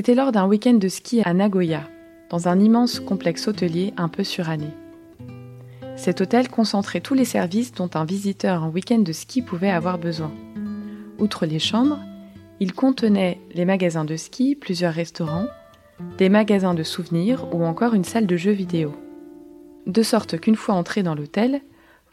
C'était 0.00 0.14
lors 0.14 0.32
d'un 0.32 0.46
week-end 0.46 0.72
de 0.72 0.88
ski 0.88 1.20
à 1.26 1.34
Nagoya, 1.34 1.86
dans 2.30 2.48
un 2.48 2.58
immense 2.58 3.00
complexe 3.00 3.46
hôtelier 3.48 3.92
un 3.98 4.08
peu 4.08 4.24
suranné. 4.24 4.68
Cet 5.94 6.22
hôtel 6.22 6.48
concentrait 6.48 7.02
tous 7.02 7.12
les 7.12 7.26
services 7.26 7.72
dont 7.72 7.90
un 7.92 8.06
visiteur 8.06 8.64
en 8.64 8.70
week-end 8.70 9.00
de 9.00 9.12
ski 9.12 9.42
pouvait 9.42 9.68
avoir 9.68 9.98
besoin. 9.98 10.32
Outre 11.18 11.44
les 11.44 11.58
chambres, 11.58 11.98
il 12.60 12.72
contenait 12.72 13.42
les 13.52 13.66
magasins 13.66 14.06
de 14.06 14.16
ski, 14.16 14.56
plusieurs 14.58 14.94
restaurants, 14.94 15.48
des 16.16 16.30
magasins 16.30 16.72
de 16.72 16.82
souvenirs 16.82 17.54
ou 17.54 17.62
encore 17.62 17.92
une 17.92 18.04
salle 18.04 18.26
de 18.26 18.38
jeux 18.38 18.52
vidéo. 18.52 18.94
De 19.86 20.02
sorte 20.02 20.40
qu'une 20.40 20.56
fois 20.56 20.76
entré 20.76 21.02
dans 21.02 21.14
l'hôtel, 21.14 21.60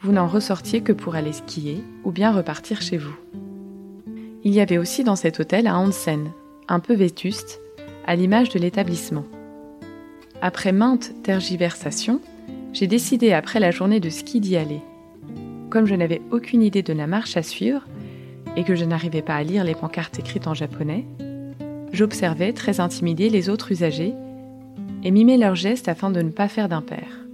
vous 0.01 0.12
n'en 0.12 0.27
ressortiez 0.27 0.82
que 0.82 0.91
pour 0.91 1.15
aller 1.15 1.32
skier 1.32 1.82
ou 2.03 2.12
bien 2.12 2.34
repartir 2.34 2.82
chez 2.82 2.98
vous. 2.98 3.15
Il 4.44 4.53
y 4.53 4.60
avait 4.60 4.77
aussi 4.77 5.06
dans 5.06 5.15
cet 5.15 5.39
hôtel 5.39 5.67
un 5.67 5.79
onsen, 5.79 6.34
un 6.67 6.82
peu 6.82 6.94
vétuste, 6.94 7.62
à 8.07 8.15
l'image 8.15 8.49
de 8.49 8.59
l'établissement. 8.59 9.25
Après 10.41 10.71
maintes 10.71 11.11
tergiversations, 11.23 12.21
j'ai 12.73 12.87
décidé 12.87 13.33
après 13.33 13.59
la 13.59 13.71
journée 13.71 13.99
de 13.99 14.09
ski 14.09 14.39
d'y 14.39 14.55
aller. 14.55 14.81
Comme 15.69 15.85
je 15.85 15.95
n'avais 15.95 16.21
aucune 16.31 16.63
idée 16.63 16.83
de 16.83 16.93
la 16.93 17.05
marche 17.07 17.35
à 17.37 17.43
suivre 17.43 17.85
et 18.55 18.63
que 18.63 18.75
je 18.75 18.85
n'arrivais 18.85 19.21
pas 19.21 19.35
à 19.35 19.43
lire 19.43 19.63
les 19.63 19.75
pancartes 19.75 20.19
écrites 20.19 20.47
en 20.47 20.53
japonais, 20.53 21.05
j'observais 21.91 22.53
très 22.53 22.79
intimidé 22.79 23.29
les 23.29 23.49
autres 23.49 23.71
usagers 23.71 24.13
et 25.03 25.11
mimais 25.11 25.37
leurs 25.37 25.55
gestes 25.55 25.89
afin 25.89 26.09
de 26.09 26.21
ne 26.21 26.31
pas 26.31 26.47
faire 26.47 26.69
d'impair. 26.69 27.25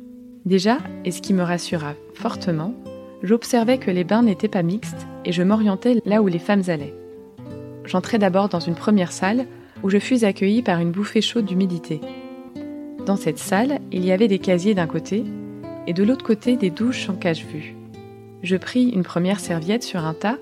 Déjà, 0.46 0.80
et 1.06 1.12
ce 1.12 1.22
qui 1.22 1.34
me 1.34 1.44
rassura 1.44 1.94
fortement, 2.16 2.74
j'observais 3.22 3.78
que 3.78 3.92
les 3.92 4.04
bains 4.04 4.24
n'étaient 4.24 4.48
pas 4.48 4.64
mixtes 4.64 5.08
et 5.24 5.32
je 5.32 5.44
m'orientais 5.44 6.02
là 6.06 6.22
où 6.22 6.28
les 6.28 6.40
femmes 6.40 6.64
allaient. 6.68 6.96
J'entrai 7.86 8.18
d'abord 8.18 8.50
dans 8.50 8.60
une 8.60 8.76
première 8.76 9.12
salle 9.12 9.46
où 9.84 9.90
je 9.90 10.00
fus 10.00 10.24
accueilli 10.24 10.62
par 10.62 10.80
une 10.80 10.92
bouffée 10.92 11.22
chaude 11.22 11.46
d'humidité. 11.46 12.02
Dans 13.06 13.18
cette 13.18 13.38
salle, 13.38 13.80
il 13.92 14.06
y 14.06 14.12
avait 14.12 14.30
des 14.30 14.40
casiers 14.40 14.74
d'un 14.74 14.88
côté 14.88 15.24
et 15.88 15.94
de 15.94 16.04
l'autre 16.04 16.26
côté 16.26 16.56
des 16.56 16.70
douches 16.70 17.10
en 17.10 17.16
cache-vue. 17.16 17.76
Je 18.42 18.56
pris 18.56 18.90
une 18.90 19.04
première 19.04 19.40
serviette 19.40 19.84
sur 19.84 20.06
un 20.06 20.14
tas 20.14 20.38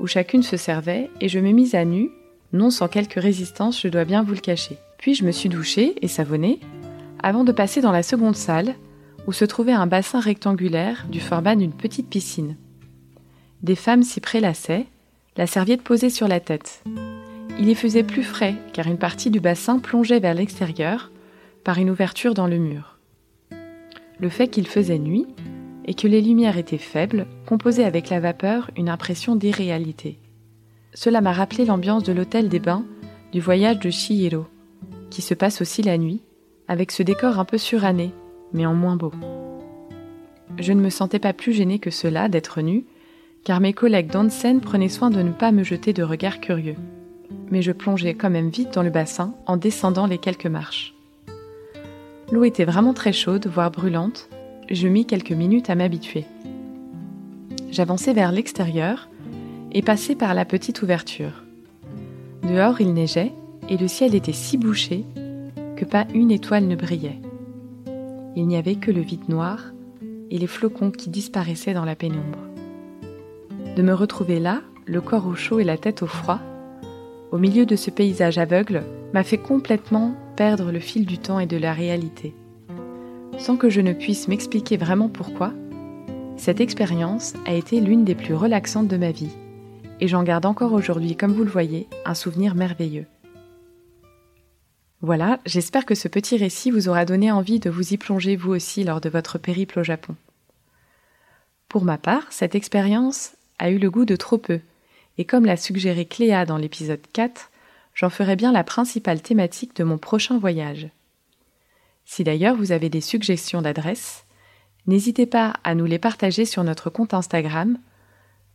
où 0.00 0.06
chacune 0.06 0.42
se 0.42 0.56
servait 0.56 1.10
et 1.20 1.28
je 1.28 1.40
me 1.40 1.50
mis 1.50 1.74
à 1.74 1.84
nu, 1.84 2.10
non 2.52 2.70
sans 2.70 2.88
quelque 2.88 3.18
résistance, 3.18 3.80
je 3.80 3.88
dois 3.88 4.04
bien 4.04 4.22
vous 4.22 4.34
le 4.34 4.40
cacher. 4.40 4.78
Puis 4.98 5.14
je 5.14 5.24
me 5.24 5.32
suis 5.32 5.48
douché 5.48 5.96
et 6.02 6.08
savonné 6.08 6.60
avant 7.22 7.44
de 7.44 7.52
passer 7.52 7.80
dans 7.80 7.92
la 7.92 8.02
seconde 8.02 8.36
salle 8.36 8.74
où 9.26 9.32
se 9.32 9.44
trouvait 9.44 9.72
un 9.72 9.86
bassin 9.86 10.20
rectangulaire 10.20 11.06
du 11.08 11.20
format 11.20 11.56
d'une 11.56 11.72
petite 11.72 12.08
piscine. 12.08 12.56
Des 13.62 13.76
femmes 13.76 14.02
s'y 14.02 14.20
prélassaient, 14.20 14.86
la 15.36 15.46
serviette 15.46 15.82
posée 15.82 16.10
sur 16.10 16.28
la 16.28 16.40
tête. 16.40 16.82
Il 17.56 17.68
y 17.68 17.74
faisait 17.76 18.02
plus 18.02 18.24
frais 18.24 18.56
car 18.72 18.88
une 18.88 18.98
partie 18.98 19.30
du 19.30 19.38
bassin 19.38 19.78
plongeait 19.78 20.18
vers 20.18 20.34
l'extérieur 20.34 21.12
par 21.62 21.78
une 21.78 21.88
ouverture 21.88 22.34
dans 22.34 22.48
le 22.48 22.58
mur. 22.58 22.98
Le 24.18 24.28
fait 24.28 24.48
qu'il 24.48 24.66
faisait 24.66 24.98
nuit 24.98 25.26
et 25.84 25.94
que 25.94 26.08
les 26.08 26.20
lumières 26.20 26.58
étaient 26.58 26.78
faibles 26.78 27.26
composait 27.46 27.84
avec 27.84 28.10
la 28.10 28.18
vapeur 28.18 28.70
une 28.76 28.88
impression 28.88 29.36
d'irréalité. 29.36 30.18
Cela 30.94 31.20
m'a 31.20 31.32
rappelé 31.32 31.64
l'ambiance 31.64 32.02
de 32.02 32.12
l'hôtel 32.12 32.48
des 32.48 32.58
bains 32.58 32.84
du 33.32 33.40
voyage 33.40 33.78
de 33.78 33.90
Chihiro, 33.90 34.46
qui 35.10 35.22
se 35.22 35.34
passe 35.34 35.60
aussi 35.60 35.82
la 35.82 35.98
nuit, 35.98 36.22
avec 36.66 36.90
ce 36.90 37.02
décor 37.02 37.38
un 37.38 37.44
peu 37.44 37.58
suranné, 37.58 38.12
mais 38.52 38.66
en 38.66 38.74
moins 38.74 38.96
beau. 38.96 39.12
Je 40.58 40.72
ne 40.72 40.80
me 40.80 40.90
sentais 40.90 41.18
pas 41.18 41.32
plus 41.32 41.52
gênée 41.52 41.78
que 41.78 41.90
cela 41.90 42.28
d'être 42.28 42.62
nue, 42.62 42.84
car 43.44 43.60
mes 43.60 43.72
collègues 43.72 44.10
d'Onsen 44.10 44.60
prenaient 44.60 44.88
soin 44.88 45.10
de 45.10 45.22
ne 45.22 45.32
pas 45.32 45.52
me 45.52 45.62
jeter 45.62 45.92
de 45.92 46.02
regards 46.02 46.40
curieux 46.40 46.76
mais 47.50 47.62
je 47.62 47.72
plongeais 47.72 48.14
quand 48.14 48.30
même 48.30 48.48
vite 48.48 48.74
dans 48.74 48.82
le 48.82 48.90
bassin 48.90 49.34
en 49.46 49.56
descendant 49.56 50.06
les 50.06 50.18
quelques 50.18 50.46
marches. 50.46 50.94
L'eau 52.32 52.44
était 52.44 52.64
vraiment 52.64 52.94
très 52.94 53.12
chaude, 53.12 53.46
voire 53.46 53.70
brûlante, 53.70 54.28
je 54.70 54.88
mis 54.88 55.06
quelques 55.06 55.32
minutes 55.32 55.70
à 55.70 55.74
m'habituer. 55.74 56.24
J'avançais 57.70 58.12
vers 58.12 58.32
l'extérieur 58.32 59.08
et 59.72 59.82
passais 59.82 60.14
par 60.14 60.34
la 60.34 60.44
petite 60.44 60.82
ouverture. 60.82 61.44
Dehors 62.42 62.80
il 62.80 62.92
neigeait 62.94 63.32
et 63.68 63.76
le 63.76 63.88
ciel 63.88 64.14
était 64.14 64.32
si 64.32 64.56
bouché 64.56 65.04
que 65.76 65.84
pas 65.84 66.06
une 66.14 66.30
étoile 66.30 66.66
ne 66.66 66.76
brillait. 66.76 67.20
il 68.36 68.46
n'y 68.46 68.56
avait 68.56 68.76
que 68.76 68.90
le 68.90 69.00
vide 69.00 69.28
noir 69.28 69.72
et 70.30 70.38
les 70.38 70.46
flocons 70.46 70.90
qui 70.90 71.10
disparaissaient 71.10 71.74
dans 71.74 71.84
la 71.84 71.94
pénombre. 71.94 72.38
De 73.76 73.82
me 73.82 73.92
retrouver 73.92 74.40
là, 74.40 74.62
le 74.86 75.00
corps 75.00 75.26
au 75.26 75.34
chaud 75.34 75.60
et 75.60 75.64
la 75.64 75.76
tête 75.76 76.02
au 76.02 76.06
froid, 76.06 76.40
au 77.34 77.38
milieu 77.38 77.66
de 77.66 77.74
ce 77.74 77.90
paysage 77.90 78.38
aveugle, 78.38 78.84
m'a 79.12 79.24
fait 79.24 79.38
complètement 79.38 80.14
perdre 80.36 80.70
le 80.70 80.78
fil 80.78 81.04
du 81.04 81.18
temps 81.18 81.40
et 81.40 81.46
de 81.46 81.56
la 81.56 81.72
réalité. 81.72 82.32
Sans 83.38 83.56
que 83.56 83.68
je 83.68 83.80
ne 83.80 83.92
puisse 83.92 84.28
m'expliquer 84.28 84.76
vraiment 84.76 85.08
pourquoi, 85.08 85.52
cette 86.36 86.60
expérience 86.60 87.34
a 87.44 87.52
été 87.52 87.80
l'une 87.80 88.04
des 88.04 88.14
plus 88.14 88.34
relaxantes 88.34 88.86
de 88.86 88.96
ma 88.96 89.10
vie, 89.10 89.32
et 89.98 90.06
j'en 90.06 90.22
garde 90.22 90.46
encore 90.46 90.72
aujourd'hui, 90.72 91.16
comme 91.16 91.32
vous 91.32 91.42
le 91.42 91.50
voyez, 91.50 91.88
un 92.04 92.14
souvenir 92.14 92.54
merveilleux. 92.54 93.06
Voilà, 95.00 95.40
j'espère 95.44 95.86
que 95.86 95.96
ce 95.96 96.06
petit 96.06 96.36
récit 96.36 96.70
vous 96.70 96.88
aura 96.88 97.04
donné 97.04 97.32
envie 97.32 97.58
de 97.58 97.68
vous 97.68 97.94
y 97.94 97.96
plonger 97.96 98.36
vous 98.36 98.52
aussi 98.52 98.84
lors 98.84 99.00
de 99.00 99.08
votre 99.08 99.38
périple 99.38 99.80
au 99.80 99.84
Japon. 99.84 100.14
Pour 101.68 101.84
ma 101.84 101.98
part, 101.98 102.26
cette 102.30 102.54
expérience 102.54 103.32
a 103.58 103.70
eu 103.70 103.78
le 103.78 103.90
goût 103.90 104.04
de 104.04 104.14
trop 104.14 104.38
peu, 104.38 104.60
et 105.18 105.24
comme 105.24 105.46
l'a 105.46 105.56
suggéré 105.56 106.06
Cléa 106.06 106.44
dans 106.44 106.56
l'épisode 106.56 107.02
4, 107.12 107.50
j'en 107.94 108.10
ferai 108.10 108.36
bien 108.36 108.52
la 108.52 108.64
principale 108.64 109.22
thématique 109.22 109.76
de 109.76 109.84
mon 109.84 109.98
prochain 109.98 110.38
voyage. 110.38 110.88
Si 112.04 112.24
d'ailleurs 112.24 112.56
vous 112.56 112.72
avez 112.72 112.88
des 112.88 113.00
suggestions 113.00 113.62
d'adresses, 113.62 114.24
n'hésitez 114.86 115.26
pas 115.26 115.54
à 115.64 115.74
nous 115.74 115.86
les 115.86 115.98
partager 115.98 116.44
sur 116.44 116.64
notre 116.64 116.90
compte 116.90 117.14
Instagram. 117.14 117.78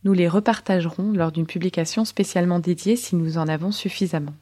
Nous 0.04 0.12
les 0.12 0.28
repartagerons 0.28 1.12
lors 1.12 1.32
d'une 1.32 1.46
publication 1.46 2.04
spécialement 2.04 2.58
dédiée 2.58 2.96
si 2.96 3.16
nous 3.16 3.38
en 3.38 3.48
avons 3.48 3.72
suffisamment. 3.72 4.34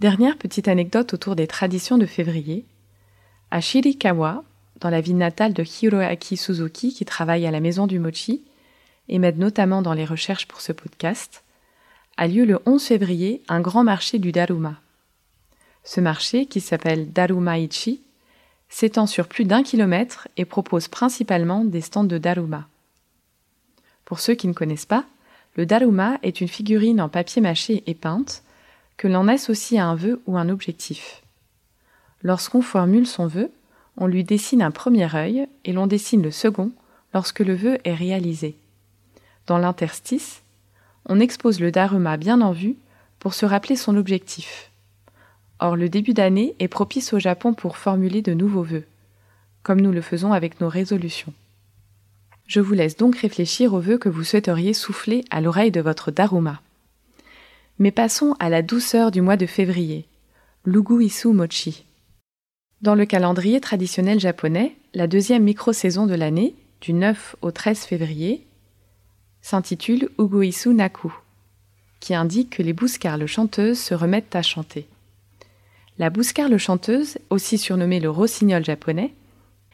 Dernière 0.00 0.36
petite 0.36 0.68
anecdote 0.68 1.14
autour 1.14 1.36
des 1.36 1.46
traditions 1.46 1.98
de 1.98 2.06
février. 2.06 2.66
À 3.50 3.60
Shirikawa, 3.60 4.44
dans 4.80 4.90
la 4.90 5.00
ville 5.00 5.16
natale 5.16 5.52
de 5.52 5.62
Hiroaki 5.62 6.36
Suzuki 6.36 6.92
qui 6.92 7.04
travaille 7.04 7.46
à 7.46 7.50
la 7.50 7.60
maison 7.60 7.86
du 7.86 7.98
mochi 7.98 8.44
et 9.08 9.18
m'aide 9.18 9.38
notamment 9.38 9.82
dans 9.82 9.94
les 9.94 10.04
recherches 10.04 10.46
pour 10.46 10.60
ce 10.60 10.72
podcast, 10.72 11.44
a 12.16 12.26
lieu 12.26 12.44
le 12.44 12.60
11 12.66 12.82
février 12.82 13.42
un 13.48 13.60
grand 13.60 13.84
marché 13.84 14.18
du 14.18 14.32
Daruma. 14.32 14.80
Ce 15.84 16.00
marché, 16.00 16.46
qui 16.46 16.60
s'appelle 16.60 17.12
Darumaichi, 17.12 18.02
s'étend 18.68 19.06
sur 19.06 19.28
plus 19.28 19.44
d'un 19.44 19.62
kilomètre 19.62 20.28
et 20.36 20.44
propose 20.44 20.88
principalement 20.88 21.64
des 21.64 21.80
stands 21.80 22.04
de 22.04 22.18
Daruma. 22.18 22.66
Pour 24.04 24.20
ceux 24.20 24.34
qui 24.34 24.48
ne 24.48 24.52
connaissent 24.52 24.86
pas, 24.86 25.04
le 25.56 25.66
Daruma 25.66 26.18
est 26.22 26.40
une 26.40 26.48
figurine 26.48 27.00
en 27.00 27.08
papier 27.08 27.42
mâché 27.42 27.82
et 27.86 27.94
peinte 27.94 28.42
que 28.96 29.08
l'on 29.08 29.28
associe 29.28 29.80
à 29.80 29.86
un 29.86 29.94
vœu 29.94 30.22
ou 30.26 30.38
un 30.38 30.48
objectif. 30.48 31.22
Lorsqu'on 32.22 32.62
formule 32.62 33.06
son 33.06 33.26
vœu, 33.26 33.50
on 33.96 34.06
lui 34.06 34.24
dessine 34.24 34.62
un 34.62 34.70
premier 34.70 35.14
œil 35.14 35.46
et 35.64 35.72
l'on 35.72 35.86
dessine 35.86 36.22
le 36.22 36.30
second 36.30 36.72
lorsque 37.12 37.40
le 37.40 37.54
vœu 37.54 37.78
est 37.84 37.94
réalisé. 37.94 38.56
Dans 39.46 39.58
l'interstice, 39.58 40.42
on 41.06 41.20
expose 41.20 41.60
le 41.60 41.72
Daruma 41.72 42.16
bien 42.16 42.40
en 42.40 42.52
vue 42.52 42.76
pour 43.18 43.34
se 43.34 43.46
rappeler 43.46 43.76
son 43.76 43.96
objectif. 43.96 44.70
Or, 45.58 45.76
le 45.76 45.88
début 45.88 46.14
d'année 46.14 46.54
est 46.58 46.68
propice 46.68 47.12
au 47.12 47.18
Japon 47.18 47.54
pour 47.54 47.76
formuler 47.76 48.22
de 48.22 48.34
nouveaux 48.34 48.62
vœux, 48.62 48.84
comme 49.62 49.80
nous 49.80 49.92
le 49.92 50.00
faisons 50.00 50.32
avec 50.32 50.60
nos 50.60 50.68
résolutions. 50.68 51.32
Je 52.46 52.60
vous 52.60 52.74
laisse 52.74 52.96
donc 52.96 53.16
réfléchir 53.16 53.72
aux 53.72 53.80
vœux 53.80 53.98
que 53.98 54.08
vous 54.08 54.24
souhaiteriez 54.24 54.74
souffler 54.74 55.24
à 55.30 55.40
l'oreille 55.40 55.70
de 55.70 55.80
votre 55.80 56.10
Daruma. 56.10 56.60
Mais 57.78 57.90
passons 57.90 58.34
à 58.40 58.48
la 58.48 58.62
douceur 58.62 59.10
du 59.10 59.20
mois 59.20 59.36
de 59.36 59.46
février, 59.46 60.06
Lugu 60.66 61.04
Isu 61.04 61.28
Mochi. 61.28 61.84
Dans 62.80 62.94
le 62.94 63.06
calendrier 63.06 63.60
traditionnel 63.60 64.18
japonais, 64.18 64.76
la 64.94 65.06
deuxième 65.06 65.44
micro-saison 65.44 66.06
de 66.06 66.14
l'année, 66.14 66.54
du 66.80 66.92
9 66.92 67.36
au 67.40 67.52
13 67.52 67.78
février, 67.84 68.44
s'intitule 69.42 70.08
Uguisu 70.18 70.70
Naku, 70.70 71.12
qui 72.00 72.14
indique 72.14 72.50
que 72.56 72.62
les 72.62 72.72
bouscarles 72.72 73.26
chanteuses 73.26 73.78
se 73.78 73.94
remettent 73.94 74.34
à 74.34 74.42
chanter. 74.42 74.88
La 75.98 76.10
bouscarle 76.10 76.56
chanteuse, 76.56 77.18
aussi 77.28 77.58
surnommée 77.58 78.00
le 78.00 78.08
rossignol 78.08 78.64
japonais, 78.64 79.12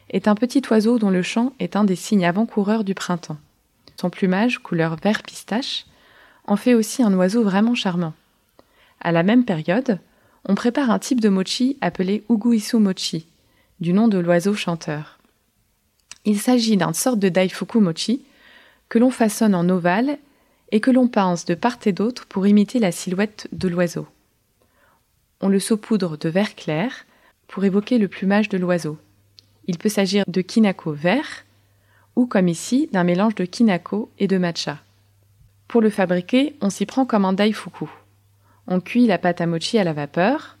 est 0.09 0.27
un 0.27 0.35
petit 0.35 0.61
oiseau 0.69 0.99
dont 0.99 1.11
le 1.11 1.21
chant 1.21 1.53
est 1.59 1.75
un 1.75 1.83
des 1.83 1.95
signes 1.95 2.25
avant-coureurs 2.25 2.83
du 2.83 2.93
printemps. 2.93 3.37
Son 3.95 4.09
plumage, 4.09 4.59
couleur 4.59 4.95
vert 4.97 5.23
pistache, 5.23 5.85
en 6.45 6.55
fait 6.55 6.73
aussi 6.73 7.03
un 7.03 7.13
oiseau 7.13 7.43
vraiment 7.43 7.75
charmant. 7.75 8.13
À 8.99 9.11
la 9.11 9.23
même 9.23 9.45
période, 9.45 9.99
on 10.45 10.55
prépare 10.55 10.89
un 10.89 10.99
type 10.99 11.21
de 11.21 11.29
mochi 11.29 11.77
appelé 11.79 12.23
uguisu 12.29 12.77
mochi, 12.77 13.27
du 13.79 13.93
nom 13.93 14.07
de 14.07 14.17
l'oiseau 14.17 14.55
chanteur. 14.55 15.19
Il 16.25 16.39
s'agit 16.39 16.75
d'une 16.75 16.93
sorte 16.93 17.19
de 17.19 17.29
daifuku 17.29 17.79
mochi 17.79 18.23
que 18.89 18.99
l'on 18.99 19.11
façonne 19.11 19.55
en 19.55 19.69
ovale 19.69 20.17
et 20.71 20.81
que 20.81 20.91
l'on 20.91 21.07
pince 21.07 21.45
de 21.45 21.55
part 21.55 21.77
et 21.85 21.91
d'autre 21.91 22.25
pour 22.27 22.47
imiter 22.47 22.79
la 22.79 22.91
silhouette 22.91 23.47
de 23.51 23.67
l'oiseau 23.67 24.07
on 25.41 25.47
le 25.47 25.59
saupoudre 25.59 26.17
de 26.17 26.29
vert 26.29 26.55
clair 26.55 27.05
pour 27.47 27.63
évoquer 27.63 27.97
le 27.97 28.07
plumage 28.07 28.49
de 28.49 28.57
l'oiseau. 28.57 28.97
Il 29.67 29.77
peut 29.77 29.89
s'agir 29.89 30.23
de 30.27 30.41
kinako 30.41 30.93
vert 30.93 31.45
ou, 32.15 32.25
comme 32.25 32.47
ici, 32.47 32.89
d'un 32.91 33.03
mélange 33.03 33.35
de 33.35 33.45
kinako 33.45 34.11
et 34.19 34.27
de 34.27 34.37
matcha. 34.37 34.79
Pour 35.67 35.81
le 35.81 35.89
fabriquer, 35.89 36.55
on 36.61 36.69
s'y 36.69 36.85
prend 36.85 37.05
comme 37.05 37.25
un 37.25 37.33
daifuku. 37.33 37.89
On 38.67 38.81
cuit 38.81 39.07
la 39.07 39.17
pâte 39.17 39.41
à 39.41 39.45
mochi 39.45 39.77
à 39.77 39.83
la 39.83 39.93
vapeur. 39.93 40.57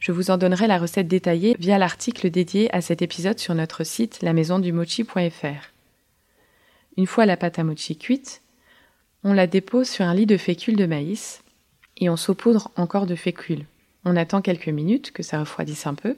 Je 0.00 0.12
vous 0.12 0.30
en 0.30 0.36
donnerai 0.36 0.66
la 0.66 0.78
recette 0.78 1.08
détaillée 1.08 1.56
via 1.58 1.78
l'article 1.78 2.30
dédié 2.30 2.72
à 2.74 2.80
cet 2.80 3.02
épisode 3.02 3.38
sur 3.38 3.54
notre 3.54 3.84
site 3.84 4.20
lamaisondumochi.fr. 4.22 5.77
Une 6.98 7.06
fois 7.06 7.26
la 7.26 7.36
pâte 7.36 7.60
à 7.60 7.64
mochi 7.64 7.96
cuite, 7.96 8.42
on 9.22 9.32
la 9.32 9.46
dépose 9.46 9.88
sur 9.88 10.04
un 10.04 10.14
lit 10.14 10.26
de 10.26 10.36
fécule 10.36 10.74
de 10.74 10.84
maïs 10.84 11.44
et 11.96 12.10
on 12.10 12.16
saupoudre 12.16 12.72
encore 12.74 13.06
de 13.06 13.14
fécule. 13.14 13.66
On 14.04 14.16
attend 14.16 14.42
quelques 14.42 14.68
minutes 14.68 15.12
que 15.12 15.22
ça 15.22 15.38
refroidisse 15.38 15.86
un 15.86 15.94
peu, 15.94 16.16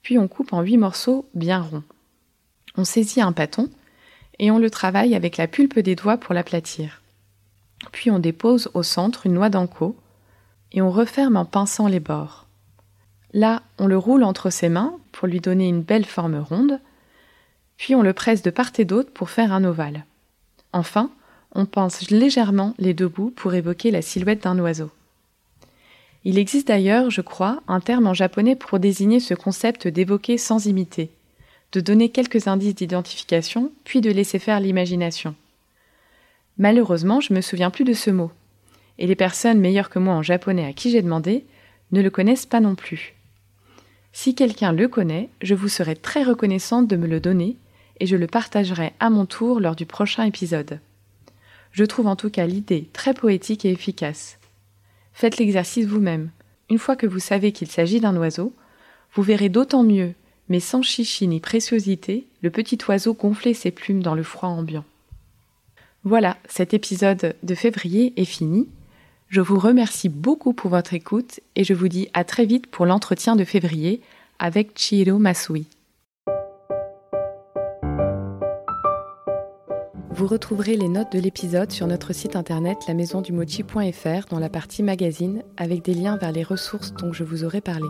puis 0.00 0.16
on 0.16 0.26
coupe 0.26 0.54
en 0.54 0.62
huit 0.62 0.78
morceaux 0.78 1.28
bien 1.34 1.60
ronds. 1.60 1.82
On 2.78 2.84
saisit 2.84 3.20
un 3.20 3.32
pâton 3.32 3.68
et 4.38 4.50
on 4.50 4.58
le 4.58 4.70
travaille 4.70 5.14
avec 5.14 5.36
la 5.36 5.48
pulpe 5.48 5.80
des 5.80 5.96
doigts 5.96 6.16
pour 6.16 6.32
l'aplatir. 6.32 7.02
Puis 7.92 8.10
on 8.10 8.18
dépose 8.18 8.70
au 8.72 8.82
centre 8.82 9.26
une 9.26 9.34
noix 9.34 9.50
d'anko 9.50 9.96
et 10.72 10.80
on 10.80 10.90
referme 10.90 11.36
en 11.36 11.44
pinçant 11.44 11.88
les 11.88 12.00
bords. 12.00 12.46
Là, 13.34 13.62
on 13.76 13.86
le 13.86 13.98
roule 13.98 14.24
entre 14.24 14.48
ses 14.48 14.70
mains 14.70 14.96
pour 15.12 15.28
lui 15.28 15.40
donner 15.40 15.68
une 15.68 15.82
belle 15.82 16.06
forme 16.06 16.38
ronde, 16.38 16.80
puis 17.76 17.94
on 17.94 18.02
le 18.02 18.12
presse 18.12 18.42
de 18.42 18.50
part 18.50 18.72
et 18.78 18.84
d'autre 18.84 19.10
pour 19.12 19.30
faire 19.30 19.52
un 19.52 19.64
ovale. 19.64 20.04
Enfin, 20.72 21.10
on 21.54 21.66
pince 21.66 22.10
légèrement 22.10 22.74
les 22.78 22.94
deux 22.94 23.08
bouts 23.08 23.32
pour 23.34 23.54
évoquer 23.54 23.90
la 23.90 24.02
silhouette 24.02 24.42
d'un 24.42 24.58
oiseau. 24.58 24.90
Il 26.24 26.38
existe 26.38 26.68
d'ailleurs, 26.68 27.10
je 27.10 27.20
crois, 27.20 27.62
un 27.68 27.80
terme 27.80 28.06
en 28.06 28.14
japonais 28.14 28.56
pour 28.56 28.80
désigner 28.80 29.20
ce 29.20 29.34
concept 29.34 29.86
d'évoquer 29.86 30.38
sans 30.38 30.66
imiter, 30.66 31.10
de 31.72 31.80
donner 31.80 32.08
quelques 32.08 32.48
indices 32.48 32.74
d'identification, 32.74 33.70
puis 33.84 34.00
de 34.00 34.10
laisser 34.10 34.38
faire 34.38 34.60
l'imagination. 34.60 35.34
Malheureusement, 36.58 37.20
je 37.20 37.32
me 37.32 37.40
souviens 37.40 37.70
plus 37.70 37.84
de 37.84 37.92
ce 37.92 38.10
mot, 38.10 38.32
et 38.98 39.06
les 39.06 39.14
personnes 39.14 39.60
meilleures 39.60 39.90
que 39.90 39.98
moi 39.98 40.14
en 40.14 40.22
japonais 40.22 40.66
à 40.66 40.72
qui 40.72 40.90
j'ai 40.90 41.02
demandé 41.02 41.44
ne 41.92 42.02
le 42.02 42.10
connaissent 42.10 42.46
pas 42.46 42.60
non 42.60 42.74
plus. 42.74 43.14
Si 44.12 44.34
quelqu'un 44.34 44.72
le 44.72 44.88
connaît, 44.88 45.28
je 45.42 45.54
vous 45.54 45.68
serai 45.68 45.94
très 45.94 46.22
reconnaissante 46.22 46.88
de 46.88 46.96
me 46.96 47.06
le 47.06 47.20
donner, 47.20 47.56
et 48.00 48.06
je 48.06 48.16
le 48.16 48.26
partagerai 48.26 48.92
à 49.00 49.10
mon 49.10 49.26
tour 49.26 49.60
lors 49.60 49.76
du 49.76 49.86
prochain 49.86 50.24
épisode. 50.24 50.80
Je 51.72 51.84
trouve 51.84 52.06
en 52.06 52.16
tout 52.16 52.30
cas 52.30 52.46
l'idée 52.46 52.88
très 52.92 53.14
poétique 53.14 53.64
et 53.64 53.70
efficace. 53.70 54.38
Faites 55.12 55.38
l'exercice 55.38 55.86
vous-même. 55.86 56.30
Une 56.70 56.78
fois 56.78 56.96
que 56.96 57.06
vous 57.06 57.18
savez 57.18 57.52
qu'il 57.52 57.68
s'agit 57.68 58.00
d'un 58.00 58.16
oiseau, 58.16 58.52
vous 59.14 59.22
verrez 59.22 59.48
d'autant 59.48 59.82
mieux, 59.82 60.14
mais 60.48 60.60
sans 60.60 60.82
chichi 60.82 61.26
ni 61.28 61.40
préciosité, 61.40 62.26
le 62.42 62.50
petit 62.50 62.78
oiseau 62.88 63.14
gonfler 63.14 63.54
ses 63.54 63.70
plumes 63.70 64.02
dans 64.02 64.14
le 64.14 64.22
froid 64.22 64.48
ambiant. 64.48 64.84
Voilà, 66.04 66.36
cet 66.48 66.72
épisode 66.72 67.34
de 67.42 67.54
février 67.54 68.12
est 68.16 68.24
fini. 68.24 68.68
Je 69.28 69.40
vous 69.40 69.58
remercie 69.58 70.08
beaucoup 70.08 70.52
pour 70.52 70.70
votre 70.70 70.94
écoute 70.94 71.40
et 71.56 71.64
je 71.64 71.74
vous 71.74 71.88
dis 71.88 72.08
à 72.14 72.24
très 72.24 72.46
vite 72.46 72.68
pour 72.68 72.86
l'entretien 72.86 73.34
de 73.36 73.44
février 73.44 74.00
avec 74.38 74.78
Chiro 74.78 75.18
Masui. 75.18 75.66
Vous 80.16 80.26
retrouverez 80.26 80.78
les 80.78 80.88
notes 80.88 81.12
de 81.12 81.18
l'épisode 81.18 81.70
sur 81.70 81.86
notre 81.86 82.14
site 82.14 82.36
internet 82.36 82.78
lamaisondumochi.fr 82.88 84.28
dans 84.30 84.38
la 84.38 84.48
partie 84.48 84.82
magazine 84.82 85.42
avec 85.58 85.84
des 85.84 85.92
liens 85.92 86.16
vers 86.16 86.32
les 86.32 86.42
ressources 86.42 86.94
dont 86.94 87.12
je 87.12 87.22
vous 87.22 87.44
aurai 87.44 87.60
parlé. 87.60 87.86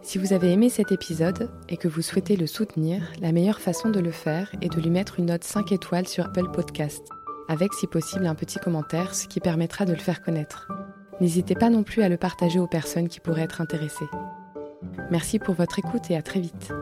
Si 0.00 0.16
vous 0.16 0.32
avez 0.32 0.50
aimé 0.50 0.70
cet 0.70 0.92
épisode 0.92 1.50
et 1.68 1.76
que 1.76 1.88
vous 1.88 2.00
souhaitez 2.00 2.36
le 2.36 2.46
soutenir, 2.46 3.02
la 3.20 3.32
meilleure 3.32 3.60
façon 3.60 3.90
de 3.90 4.00
le 4.00 4.12
faire 4.12 4.50
est 4.62 4.74
de 4.74 4.80
lui 4.80 4.88
mettre 4.88 5.18
une 5.18 5.26
note 5.26 5.44
5 5.44 5.72
étoiles 5.72 6.08
sur 6.08 6.24
Apple 6.24 6.50
Podcast, 6.50 7.06
avec 7.48 7.74
si 7.74 7.86
possible 7.86 8.26
un 8.26 8.34
petit 8.34 8.58
commentaire, 8.58 9.14
ce 9.14 9.28
qui 9.28 9.40
permettra 9.40 9.84
de 9.84 9.92
le 9.92 9.98
faire 9.98 10.22
connaître. 10.22 10.68
N'hésitez 11.20 11.54
pas 11.54 11.68
non 11.68 11.82
plus 11.82 12.00
à 12.00 12.08
le 12.08 12.16
partager 12.16 12.58
aux 12.58 12.66
personnes 12.66 13.08
qui 13.08 13.20
pourraient 13.20 13.42
être 13.42 13.60
intéressées. 13.60 14.08
Merci 15.10 15.38
pour 15.38 15.54
votre 15.54 15.78
écoute 15.78 16.10
et 16.10 16.16
à 16.16 16.22
très 16.22 16.40
vite. 16.40 16.72